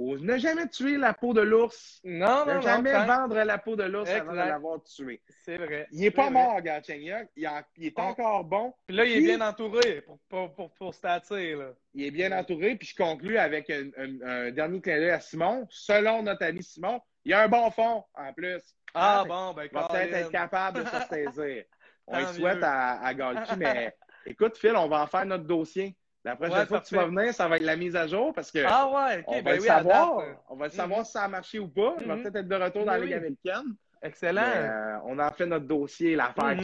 [0.00, 2.00] faut ne jamais tuer la peau de l'ours.
[2.04, 5.22] Non, non, ne jamais vendre la peau de l'ours avant de l'avoir tué.
[5.44, 5.86] C'est vrai.
[5.92, 6.30] Il n'est pas vrai.
[6.30, 7.28] mort, Galchenyuk.
[7.36, 8.74] Il, en- il est On- encore bon.
[8.86, 11.72] Puis là, il est bien entouré pour, pour, pour, pour statir, là.
[11.92, 12.76] Il est bien entouré.
[12.76, 15.66] Puis je conclue avec un, un- un dernier clin d'œil à Simon.
[15.70, 18.62] Selon notre ami Simon, il a un bon fond en plus.
[18.94, 21.64] Ah Ah, bon, ben Il va peut-être être capable de se saisir.
[22.06, 23.94] On le souhaite à, à Galchi, mais
[24.26, 25.94] écoute, Phil, on va en faire notre dossier.
[26.24, 28.34] La prochaine Ouais, fois que tu vas venir, ça va être la mise à jour
[28.34, 30.16] parce que Ah ouais, ok, on va ben le oui, savoir.
[30.18, 30.76] date, euh, On va le Mhm.
[30.76, 31.96] savoir si ça a marché ou pas.
[32.00, 32.22] Il va Mhm.
[32.22, 33.18] peut-être être de retour dans la Oui, Ligue oui.
[33.50, 33.74] américaine.
[34.02, 34.42] Excellent.
[34.42, 36.56] Mais, euh, on a fait notre dossier, l'affaire.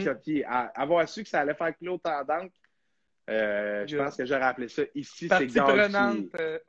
[0.47, 2.51] À- avoir su que ça allait faire Claude Tendance,
[3.29, 6.27] euh, je pense que j'aurais appelé ça ici, c'est prenante.
[6.39, 6.59] euh,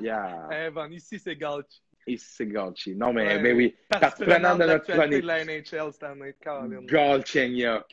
[0.00, 0.48] Yeah.
[0.52, 1.82] eh, bon, ici, c'est Galchi.
[2.06, 2.94] Ici, c'est Galchi.
[2.94, 3.38] Non, mais, Ouais.
[3.40, 5.22] mais oui, partie prenante de notre chronique.
[5.22, 6.34] de la NHL cette année,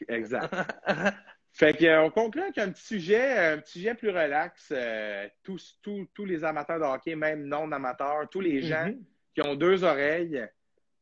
[0.08, 0.54] exact.
[1.54, 4.70] Fait que, euh, on conclut avec un petit sujet, un petit sujet plus relax.
[4.72, 9.04] Euh, tous, tous, tous les amateurs de hockey, même non amateurs, tous les gens Mhm.
[9.36, 10.46] qui ont deux oreilles,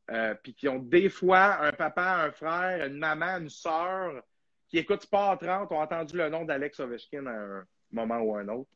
[0.09, 4.23] euh, puis qui ont des fois un papa, un frère, une maman, une sœur,
[4.67, 8.47] qui écoutent Sport 30, ont entendu le nom d'Alex Ovechkin à un moment ou un
[8.49, 8.69] autre.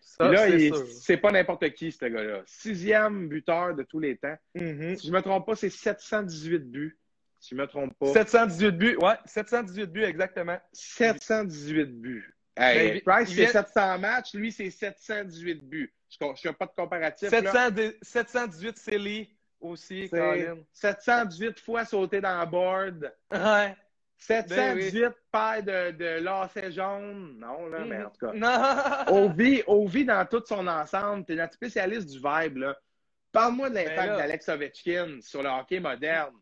[0.00, 0.36] Ça, Puis
[0.70, 2.42] là, c'est pas n'importe qui, ce gars-là.
[2.46, 4.36] Sixième buteur de tous les temps.
[4.54, 4.96] Mhm.
[4.96, 6.96] Si je me trompe pas, c'est 718 buts.
[7.46, 8.12] Si je me trompe pas.
[8.12, 10.58] 718 buts, ouais, 718 buts exactement.
[10.72, 12.34] 718 buts.
[12.56, 14.34] Hey, Ben, Price, il c'est vient- 700 matchs.
[14.34, 15.94] Lui, c'est 718 buts.
[16.10, 17.30] Je ne fais pas de comparatif.
[17.30, 17.40] là.
[17.42, 20.56] 700 de- 718 Silly aussi, Colin.
[20.72, 23.14] 718 fois sauté dans la board.
[23.30, 23.76] Ouais.
[24.18, 27.38] 718 paires de, de lacets jaunes.
[27.38, 28.32] Non, là, mais en tout cas.
[28.32, 29.14] Non.
[29.26, 32.56] Ovi, Ovi, dans tout son ensemble, tu es notre spécialiste du vibe.
[32.56, 32.76] là.
[33.30, 36.34] Parle-moi de l'impact Ben d'Alex Ovechkin sur le hockey moderne.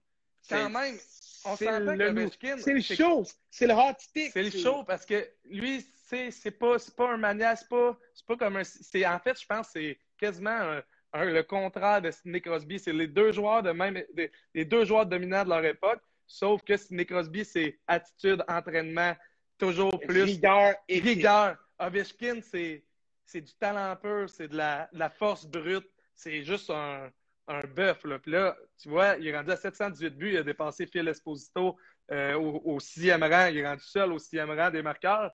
[0.48, 0.98] Quand C'est- même,
[1.46, 3.24] on s'entend le que Ovechkin, C'est le show.
[3.50, 4.33] C'est le hot stick.
[4.33, 5.85] C'est le show parce que lui,
[6.30, 7.96] c'est pas, pas un mania, c'est pas,
[8.38, 8.61] comme un.
[8.62, 12.78] En fait, je pense que c'est quasiment un- un- le contraire de Sidney Crosby.
[12.78, 16.62] C'est les deux joueurs de même, de- les deux joueurs dominants de leur époque, sauf
[16.62, 19.14] que Sidney Crosby, c'est attitude, entraînement,
[19.59, 20.22] toujours plus.
[20.22, 21.57] Rigueur et Rigueur.
[21.78, 22.85] Ovechkin, c'est
[23.26, 25.88] c'est du talent pur, c'est de la, de la force brute.
[26.14, 27.11] C'est juste un,
[27.48, 28.04] un bœuf.
[28.04, 28.18] Là.
[28.18, 30.30] Puis là, tu vois, il est rendu à 718 buts.
[30.33, 31.76] Il a dépassé Phil Esposito
[32.11, 33.46] euh, au, au sixième rang.
[33.46, 35.33] Il est rendu seul au sixième rang des marqueurs.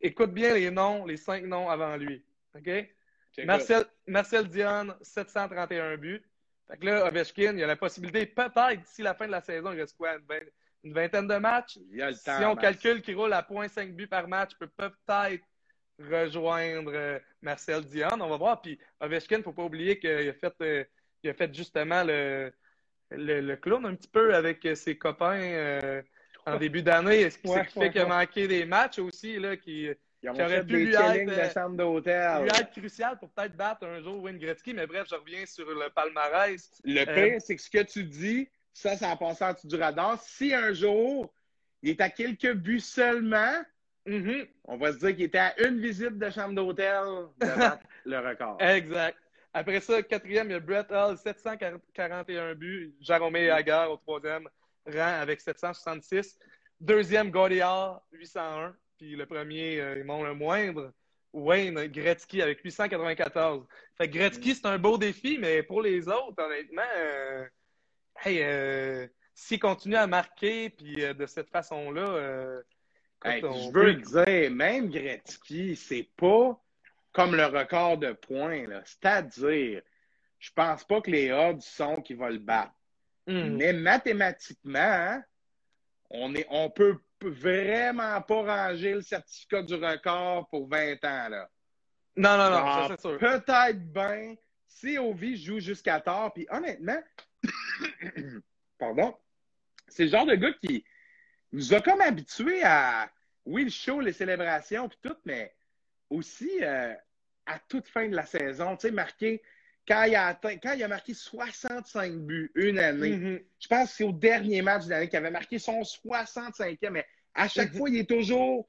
[0.00, 2.24] Écoute bien les noms, les cinq noms avant lui.
[2.56, 2.70] OK?
[3.44, 6.22] Marcel, Marcel Dion, 731 buts.
[6.68, 9.72] Fait que là, Ovechkin, il a la possibilité, peut-être d'ici la fin de la saison,
[9.72, 10.50] il reste quoi, une, vingt-
[10.84, 11.76] une vingtaine de matchs?
[11.90, 12.60] Il y a le Si temps, on Max.
[12.62, 15.44] calcule qu'il roule à 0.5 buts par match, il peut peut-être
[15.98, 18.08] rejoindre euh, Marcel Dion.
[18.20, 18.60] On va voir.
[18.62, 20.84] Puis Ovechkin, il ne faut pas oublier qu'il a fait, euh,
[21.22, 22.52] il a fait justement le,
[23.10, 26.02] le, le clown un petit peu avec euh, ses copains euh,
[26.46, 27.28] en début d'année.
[27.30, 28.10] Ce qui, Ouais, qui ouais, fait qu'il a ouais.
[28.10, 29.88] manqué des matchs aussi, là, qui,
[30.26, 32.42] ont qui aurait pu lui être, euh, d'hôtel.
[32.42, 34.72] lui être crucial pour peut-être battre un jour Wayne Gretzky.
[34.74, 36.70] Mais bref, je reviens sur le palmarès.
[36.84, 39.68] Le Euh, pire, c'est que ce que tu dis, ça, ça a passé en dessous
[39.68, 40.18] du radar.
[40.22, 41.32] Si un jour,
[41.82, 43.62] il est à quelques buts seulement,
[44.06, 44.46] Mhm.
[44.64, 47.02] on va se dire qu'il était à une visite de chambre d'hôtel
[47.38, 47.46] de
[48.06, 48.56] le record.
[48.60, 49.16] Exact.
[49.52, 52.94] Après ça, quatrième, il y a Brett Hull, 741 buts.
[53.00, 54.48] Jaromir Hager au troisième
[54.86, 56.38] rang avec 766.
[56.80, 58.74] Deuxième, Gaudiard, 801.
[58.98, 60.92] Puis le premier, euh, ils m'ont le moindre,
[61.32, 63.66] Wayne Gretzky avec 894.
[63.96, 67.44] Fait que Gretzky, c'est un beau défi, mais pour les autres, honnêtement, euh,
[68.24, 72.60] hey, euh, s'il continue à marquer puis euh, de cette façon-là, euh,
[73.24, 76.60] écoute, Hey, on je veux le dire, même Gretzky, c'est pas
[77.12, 78.66] comme le record de points.
[78.84, 79.82] C'est-à-dire,
[80.38, 82.74] je pense pas que les odds sont qu'il va le battre.
[83.26, 83.56] Hmm.
[83.56, 85.22] Mais mathématiquement, hein,
[86.10, 91.28] on est, on peut vraiment pas ranger le certificat du record pour 20 ans.
[91.28, 91.50] Là.
[92.16, 93.18] Non, non, non, ça c'est sûr.
[93.18, 94.34] Peut-être bien
[94.66, 96.32] si Ovi joue jusqu'à tard.
[96.32, 97.00] Puis honnêtement,
[98.78, 99.16] pardon,
[99.88, 100.84] c'est le genre de gars qui
[101.52, 103.10] nous a comme habitués à,
[103.44, 105.54] oui, le show, les célébrations, puis tout, mais
[106.10, 106.92] aussi euh,
[107.46, 109.42] à toute fin de la saison, tu sais, marqué,
[109.88, 113.40] quand il, a atteint, quand il a marqué 65 buts une année, Mhm.
[113.58, 117.06] je pense que c'est au dernier match de l'année qu'il avait marqué son 65e, mais
[117.34, 117.78] à chaque Mhm.
[117.78, 118.68] fois, il est toujours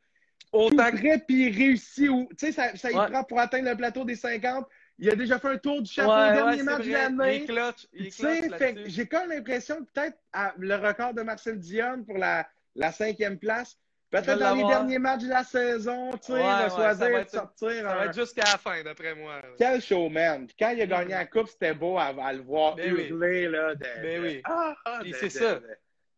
[0.54, 2.10] Autant prêt puis il réussit.
[2.10, 3.08] ou- Tu sais, ça, ça il Ouais.
[3.10, 4.67] prend pour atteindre le plateau des 50.
[4.99, 6.86] Il a déjà fait un tour du chapeau Ouais, au dernier ouais, match de.
[6.86, 7.45] Il l'année.
[7.93, 10.17] Il j'ai comme l'impression que peut-être
[10.58, 13.77] le record de Marcel Dion pour la, la cinquième place,
[14.12, 17.69] peut-être dans les derniers matchs de la saison, tu sais, Ouais, choisir de être- sortir.
[17.71, 19.41] Ça va un- être jusqu'à la fin, d'après moi.
[19.58, 20.45] Quel showman.
[20.47, 23.08] Puis quand il a gagné la coupe, c'était beau à, à le voir Ben oui.
[23.08, 23.47] hurler.
[23.47, 24.41] Là, de, Ben de- oui.
[24.43, 25.56] Ah, ah, c'est ça.
[25.56, 25.67] de-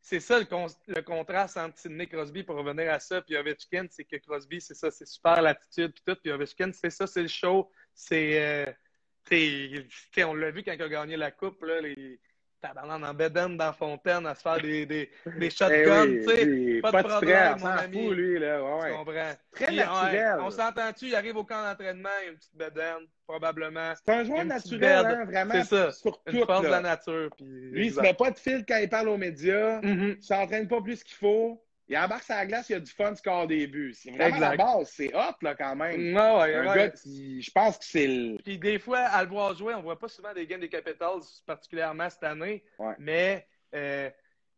[0.05, 3.85] C'est ça le, con- le contraste entre Sidney Crosby, pour revenir à ça, puis Ovechkin,
[3.89, 6.19] c'est que Crosby, c'est ça, c'est super l'attitude, puis tout.
[6.21, 7.71] Puis Ovechkin, c'est ça, c'est le show.
[7.93, 8.65] C'est.
[9.31, 12.19] euh, on l'a vu quand il a gagné la coupe, là, les
[12.67, 16.29] tabarnak en bedaine dans Fontaine à se faire des, des, des shotguns, Eh tu
[16.75, 16.81] sais.
[16.81, 18.07] Pas, de problème, mon ami.
[18.07, 18.63] fout, lui, là.
[18.63, 18.91] Ouais, Tu ouais.
[18.97, 19.31] comprends?
[19.51, 20.13] Très Puis, naturel.
[20.37, 23.93] ouais, on s'entend-tu, il arrive au camp d'entraînement, il y a une petite bedaine, probablement.
[24.03, 25.53] C'est un joueur naturel, hein, vraiment.
[25.53, 25.91] C'est ça.
[25.91, 27.29] Sur Une de la nature.
[27.37, 29.81] Puis, Lui, il se met pas de fil quand il parle aux médias.
[29.81, 30.15] Mhm.
[30.17, 31.63] Il s'entraîne pas plus qu'il faut.
[31.93, 33.93] Il embarque sur la glace, il a du fun, score des buts.
[33.93, 34.49] C'est vraiment Exact.
[34.49, 34.89] la base.
[34.95, 36.15] C'est hot, là, quand même.
[36.15, 36.75] Ouais, ouais, un ouais.
[36.75, 38.37] gars qui, je pense que c'est le.
[38.43, 41.21] Puis des fois, à le voir jouer, on voit pas souvent des games des Capitals,
[41.45, 42.63] particulièrement cette année.
[42.79, 42.95] Ouais.
[42.97, 44.09] Mais euh,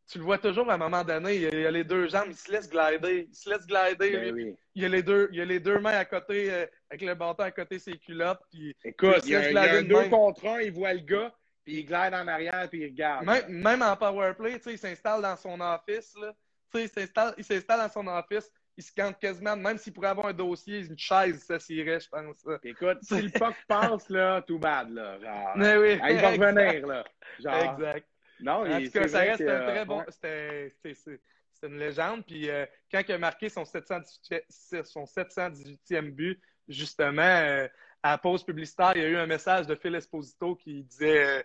[0.09, 1.83] tu le vois toujours à un moment donné, il y a, il y a les
[1.83, 3.27] deux jambes, il se laisse glider.
[3.29, 4.11] Il se laisse glider.
[4.11, 4.43] Ben lui.
[4.45, 4.55] oui.
[4.75, 7.15] il, y a les deux, il a les deux mains à côté, euh, avec le
[7.15, 8.39] bâton à côté de ses culottes.
[8.49, 10.09] Puis Écoute, Il y a, se il y a laisse un glider de 2 même.
[10.09, 11.33] contre 1, il voit le gars,
[11.65, 13.25] puis il glide en arrière, puis il regarde.
[13.25, 16.15] même, même en power play, tu sais, il s'installe dans son office.
[16.21, 16.33] Là.
[16.73, 18.51] Il s'installe, il s'installe dans son office.
[18.77, 22.09] Il se compte quasiment, même s'il pourrait avoir un dossier, une chaise, ça s'irait, je
[22.09, 22.45] pense.
[22.63, 25.17] Écoute, si le puck passe, là, tout bad, là.
[25.21, 26.31] Genre, Mais oui, il va exact.
[26.41, 27.05] revenir, là.
[27.39, 28.07] Genre, Exact.
[28.41, 29.99] non, En il- tout cas, ça reste un très bon.
[29.99, 30.05] ouais.
[30.09, 32.25] C'était une légende.
[32.25, 34.43] Puis euh, quand il a marqué son 718,
[34.83, 37.67] son 718e but, justement, euh,
[38.05, 41.25] à la pause publicitaire, il y a eu un message de Phil Esposito qui disait
[41.25, 41.43] euh,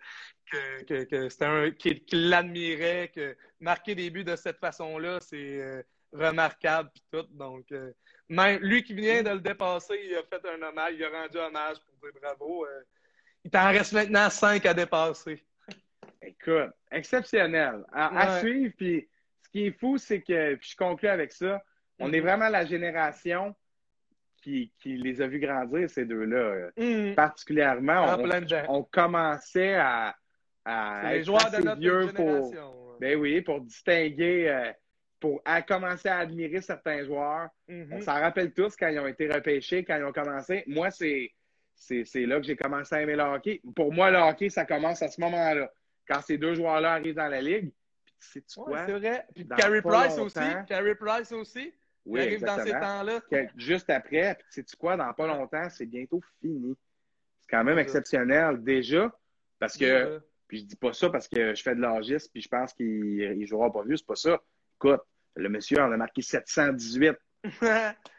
[0.50, 5.36] que, que- que c'était un qu'il l'admirait, que marquer des buts de cette façon-là, c'est
[5.58, 7.26] euh, remarquable puis tout.
[7.30, 7.92] Donc, euh,
[8.28, 11.38] même lui qui vient de le dépasser, il a fait un hommage, il a rendu
[11.38, 12.66] hommage pour dire bravo.
[12.66, 12.82] euh,
[13.42, 15.42] il t'en reste maintenant cinq à dépasser.
[16.22, 17.84] Écoute, exceptionnel.
[17.90, 19.08] À, à suivre, puis
[19.42, 21.62] ce qui est fou, c'est que, puis je conclue avec ça,
[21.98, 23.54] on est vraiment la génération
[24.40, 26.70] qui, qui les a vus grandir, ces deux-là.
[26.76, 27.14] Mhm.
[27.14, 28.62] Particulièrement, En on, plein dedans.
[28.68, 30.14] on commençait à,
[30.64, 32.74] à être joueurs assez de notre vieux pour, génération.
[33.00, 34.72] ben oui, pour distinguer, euh,
[35.18, 37.48] pour à commencer à admirer certains joueurs.
[37.68, 37.92] Mhm.
[37.92, 40.64] On s'en rappelle tous quand ils ont été repêchés, quand ils ont commencé.
[40.66, 41.30] Moi, c'est
[42.14, 43.60] là que j'ai commencé à aimer le hockey.
[43.76, 45.70] Pour moi, le hockey, ça commence à ce moment-là.
[46.08, 47.70] Quand ces deux joueurs-là arrivent dans la ligue,
[48.04, 48.86] puis sais-tu Ouais, quoi?
[48.86, 49.26] c'est vrai.
[49.34, 50.24] Puis Carey Price longtemps.
[50.24, 50.40] aussi.
[50.68, 51.72] Carey Price aussi.
[52.06, 53.20] Oui, arrive dans ces temps-là.
[53.56, 54.96] Juste après, puis sais-tu quoi?
[54.96, 56.74] Dans pas longtemps, c'est bientôt fini.
[57.40, 59.12] C'est quand même exceptionnel déjà,
[59.58, 62.48] parce que Puis je dis pas ça parce que je fais de l'âgisme, puis je
[62.48, 62.86] pense qu'il
[63.38, 64.40] il jouera pas vu, c'est pas ça.
[64.76, 65.00] Écoute,
[65.36, 67.16] le monsieur en a marqué 718.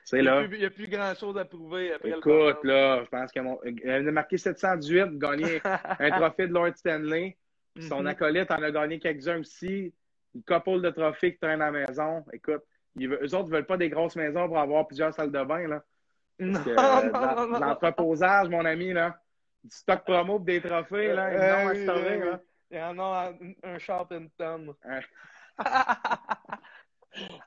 [0.03, 0.39] C'est il n'y là.
[0.39, 3.31] a, plus- il y a plus grand-chose à prouver après Écoute, le là, je pense
[3.31, 5.61] qu'il a marqué 718, gagné
[5.99, 7.37] un trophée de Lord Stanley.
[7.75, 8.07] Puis Son Mhm.
[8.07, 9.93] acolyte en a gagné quelques-uns aussi.
[10.33, 12.25] Une couple de trophées qui traînent à la maison.
[12.33, 12.63] Écoute,
[12.95, 15.67] ils eux autres ne veulent pas des grosses maisons pour avoir plusieurs salles de bain.
[15.67, 15.83] Là.
[16.39, 17.59] Parce que, euh, non.
[17.59, 19.19] L'entreposage, mon ami, là.
[19.63, 21.27] Du stock promo pour des trophées, là.
[21.27, 22.37] Euh, oui, oui, oui.
[22.71, 23.31] Il y en a
[23.63, 24.75] un, un Sharpington.
[24.87, 25.01] Un-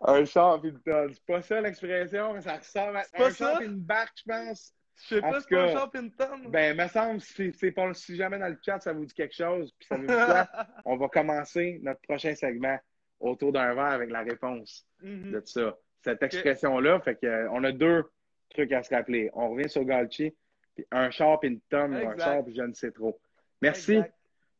[0.03, 1.13] Un char puis une tonne.
[1.15, 4.31] C'est pas ça l'expression, mais ça ressemble à C'est un char puis une barque, je
[4.31, 4.75] pense.
[4.97, 6.39] Je sais pas, tout c'est un cas, Sharpington.
[6.49, 9.35] Ben, me semble, si, c'est pas, si jamais dans le chat, ça vous dit quelque
[9.35, 10.47] chose, puis ça vous dit quoi,
[10.85, 12.79] on va commencer notre prochain segment
[13.25, 15.33] autour d'un verre avec la réponse Mhm.
[15.33, 15.77] de ça.
[16.03, 18.05] Cette expression-là, fait que, euh, on a deux
[18.51, 19.31] trucs à se rappeler.
[19.35, 20.35] On revient sur Galchi,
[20.75, 22.19] puis un char puis une tonne, ou un Exact.
[22.25, 23.19] char puis je ne sais trop.
[23.63, 23.95] Merci.
[23.97, 24.15] Exact.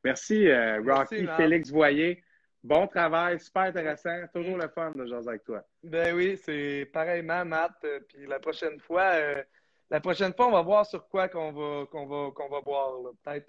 [0.05, 1.37] Merci, euh, Merci, Rocky.
[1.37, 2.23] Félix Voyer.
[2.63, 4.27] Bon travail, super intéressant.
[4.33, 5.63] Toujours le fun de jaser avec toi.
[5.83, 7.73] Ben oui, c'est pareillement, Matt.
[7.85, 9.43] Euh, Puis la prochaine fois, euh,
[9.91, 12.93] la prochaine fois, on va voir sur quoi qu'on va, qu'on va, qu'on va boire.
[13.23, 13.47] Peut-être,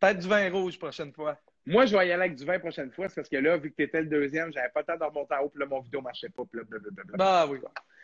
[0.00, 1.38] peut-être du vin rouge prochaine fois.
[1.66, 3.56] Moi, je vais y aller avec du vin la prochaine fois, c'est parce que là,
[3.56, 5.58] vu que tu étais le deuxième, j'avais pas le temps de remonter en haut, puis
[5.60, 7.16] là, mon vidéo marchait pas, puis là, blablabla.
[7.16, 7.58] Bah oui,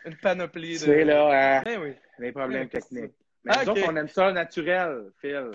[0.05, 0.77] une panoplie de.
[0.79, 1.93] C'est là, hein, Ben oui.
[2.19, 3.13] les problèmes techniques.
[3.45, 3.89] Mais Ah, nous autres, ok.
[3.89, 5.51] on aime ça naturel, Phil.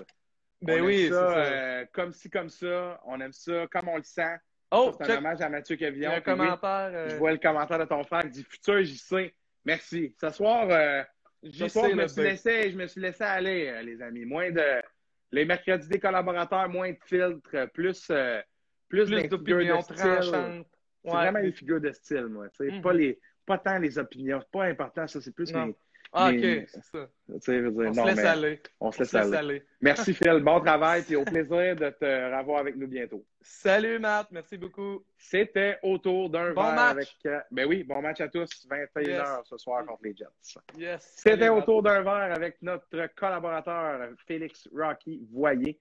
[0.61, 1.37] Ben on oui, aime ça, ça.
[1.39, 2.99] euh, comme ci, comme ça.
[3.05, 4.35] On aime ça comme on le sent.
[4.71, 6.11] oh, c'est un hommage à Mathieu Cavillon.
[6.11, 6.91] un oui, commentaire.
[6.93, 9.33] euh, Je vois le commentaire de ton frère qui dit Futur JC.
[9.65, 10.15] Merci.
[10.19, 11.03] Ce soir, euh,
[11.43, 12.25] ce soir je, me suis B.
[12.25, 14.25] laissé, je me suis laissé aller, les amis.
[14.25, 14.63] Moins de.
[15.31, 18.41] Les mercredis des collaborateurs, moins de filtres, plus, euh,
[18.87, 20.65] plus, Plus d'opinions tranchantes.
[21.03, 21.15] C'est Ouais.
[21.15, 22.47] vraiment les figures de style, moi.
[22.51, 22.71] sais.
[22.71, 22.81] Mhm.
[22.81, 24.41] pas, les, pas tant les opinions.
[24.51, 25.21] Pas important, ça.
[25.21, 25.73] C'est plus mes.
[26.11, 27.09] Ah, Mais- ok, c'est ça.
[27.53, 28.61] dire, On non, se laisse aller.
[28.79, 29.37] On se laisse se laisse aller.
[29.37, 29.63] aller.
[29.79, 30.39] Merci, Phil.
[30.43, 31.03] Bon travail.
[31.03, 33.23] Puis au plaisir de te revoir avec nous bientôt.
[33.41, 34.27] Salut, Matt.
[34.31, 35.05] Merci beaucoup.
[35.17, 36.91] C'était autour d'un Bon verre match.
[36.91, 37.09] avec.
[37.27, 38.49] euh, Ben oui, bon match à tous.
[38.67, 39.27] 21h Yes.
[39.45, 40.59] ce soir contre les Jets.
[40.77, 41.13] Yes.
[41.15, 45.79] C'était autour d'un verre avec notre collaborateur Félix Rocky Voyer,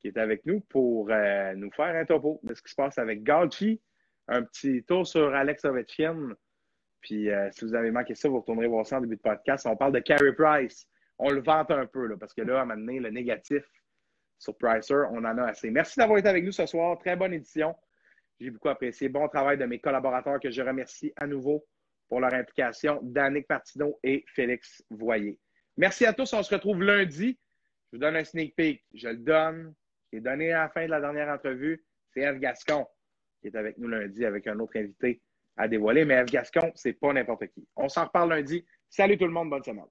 [0.00, 2.98] qui est avec nous pour euh, nous faire un topo de ce qui se passe
[2.98, 3.80] avec Galchi.
[4.26, 6.30] Un petit tour sur Alex Ovechkin.
[7.02, 9.66] Puis euh, si vous avez manqué ça, vous retournerez voir ça en début de podcast.
[9.66, 10.88] On parle de Carey Price.
[11.18, 13.64] On le vante un peu, là, parce que là, à un moment donné, le négatif
[14.38, 15.70] sur Pricer, on en a assez.
[15.70, 16.98] Merci d'avoir été avec nous ce soir.
[16.98, 17.74] Très bonne édition.
[18.40, 19.08] J'ai beaucoup apprécié.
[19.08, 21.64] Bon travail de mes collaborateurs que je remercie à nouveau
[22.08, 25.38] pour leur implication, Danick Martineau et Félix Voyer.
[25.76, 26.32] Merci à tous.
[26.32, 27.38] On se retrouve lundi.
[27.90, 28.84] Je vous donne un sneak peek.
[28.94, 29.74] Je le donne.
[30.10, 31.84] Je l'ai donné à la fin de la dernière entrevue.
[32.12, 32.38] C'est F.
[32.38, 32.86] Gascon
[33.40, 35.20] qui est avec nous lundi avec un autre invité
[35.56, 36.04] à dévoiler.
[36.04, 36.30] Mais F.
[36.30, 37.66] Gascon, c'est pas n'importe qui.
[37.76, 38.64] On s'en reparle lundi.
[38.88, 39.50] Salut tout le monde.
[39.50, 39.86] Bonne semaine.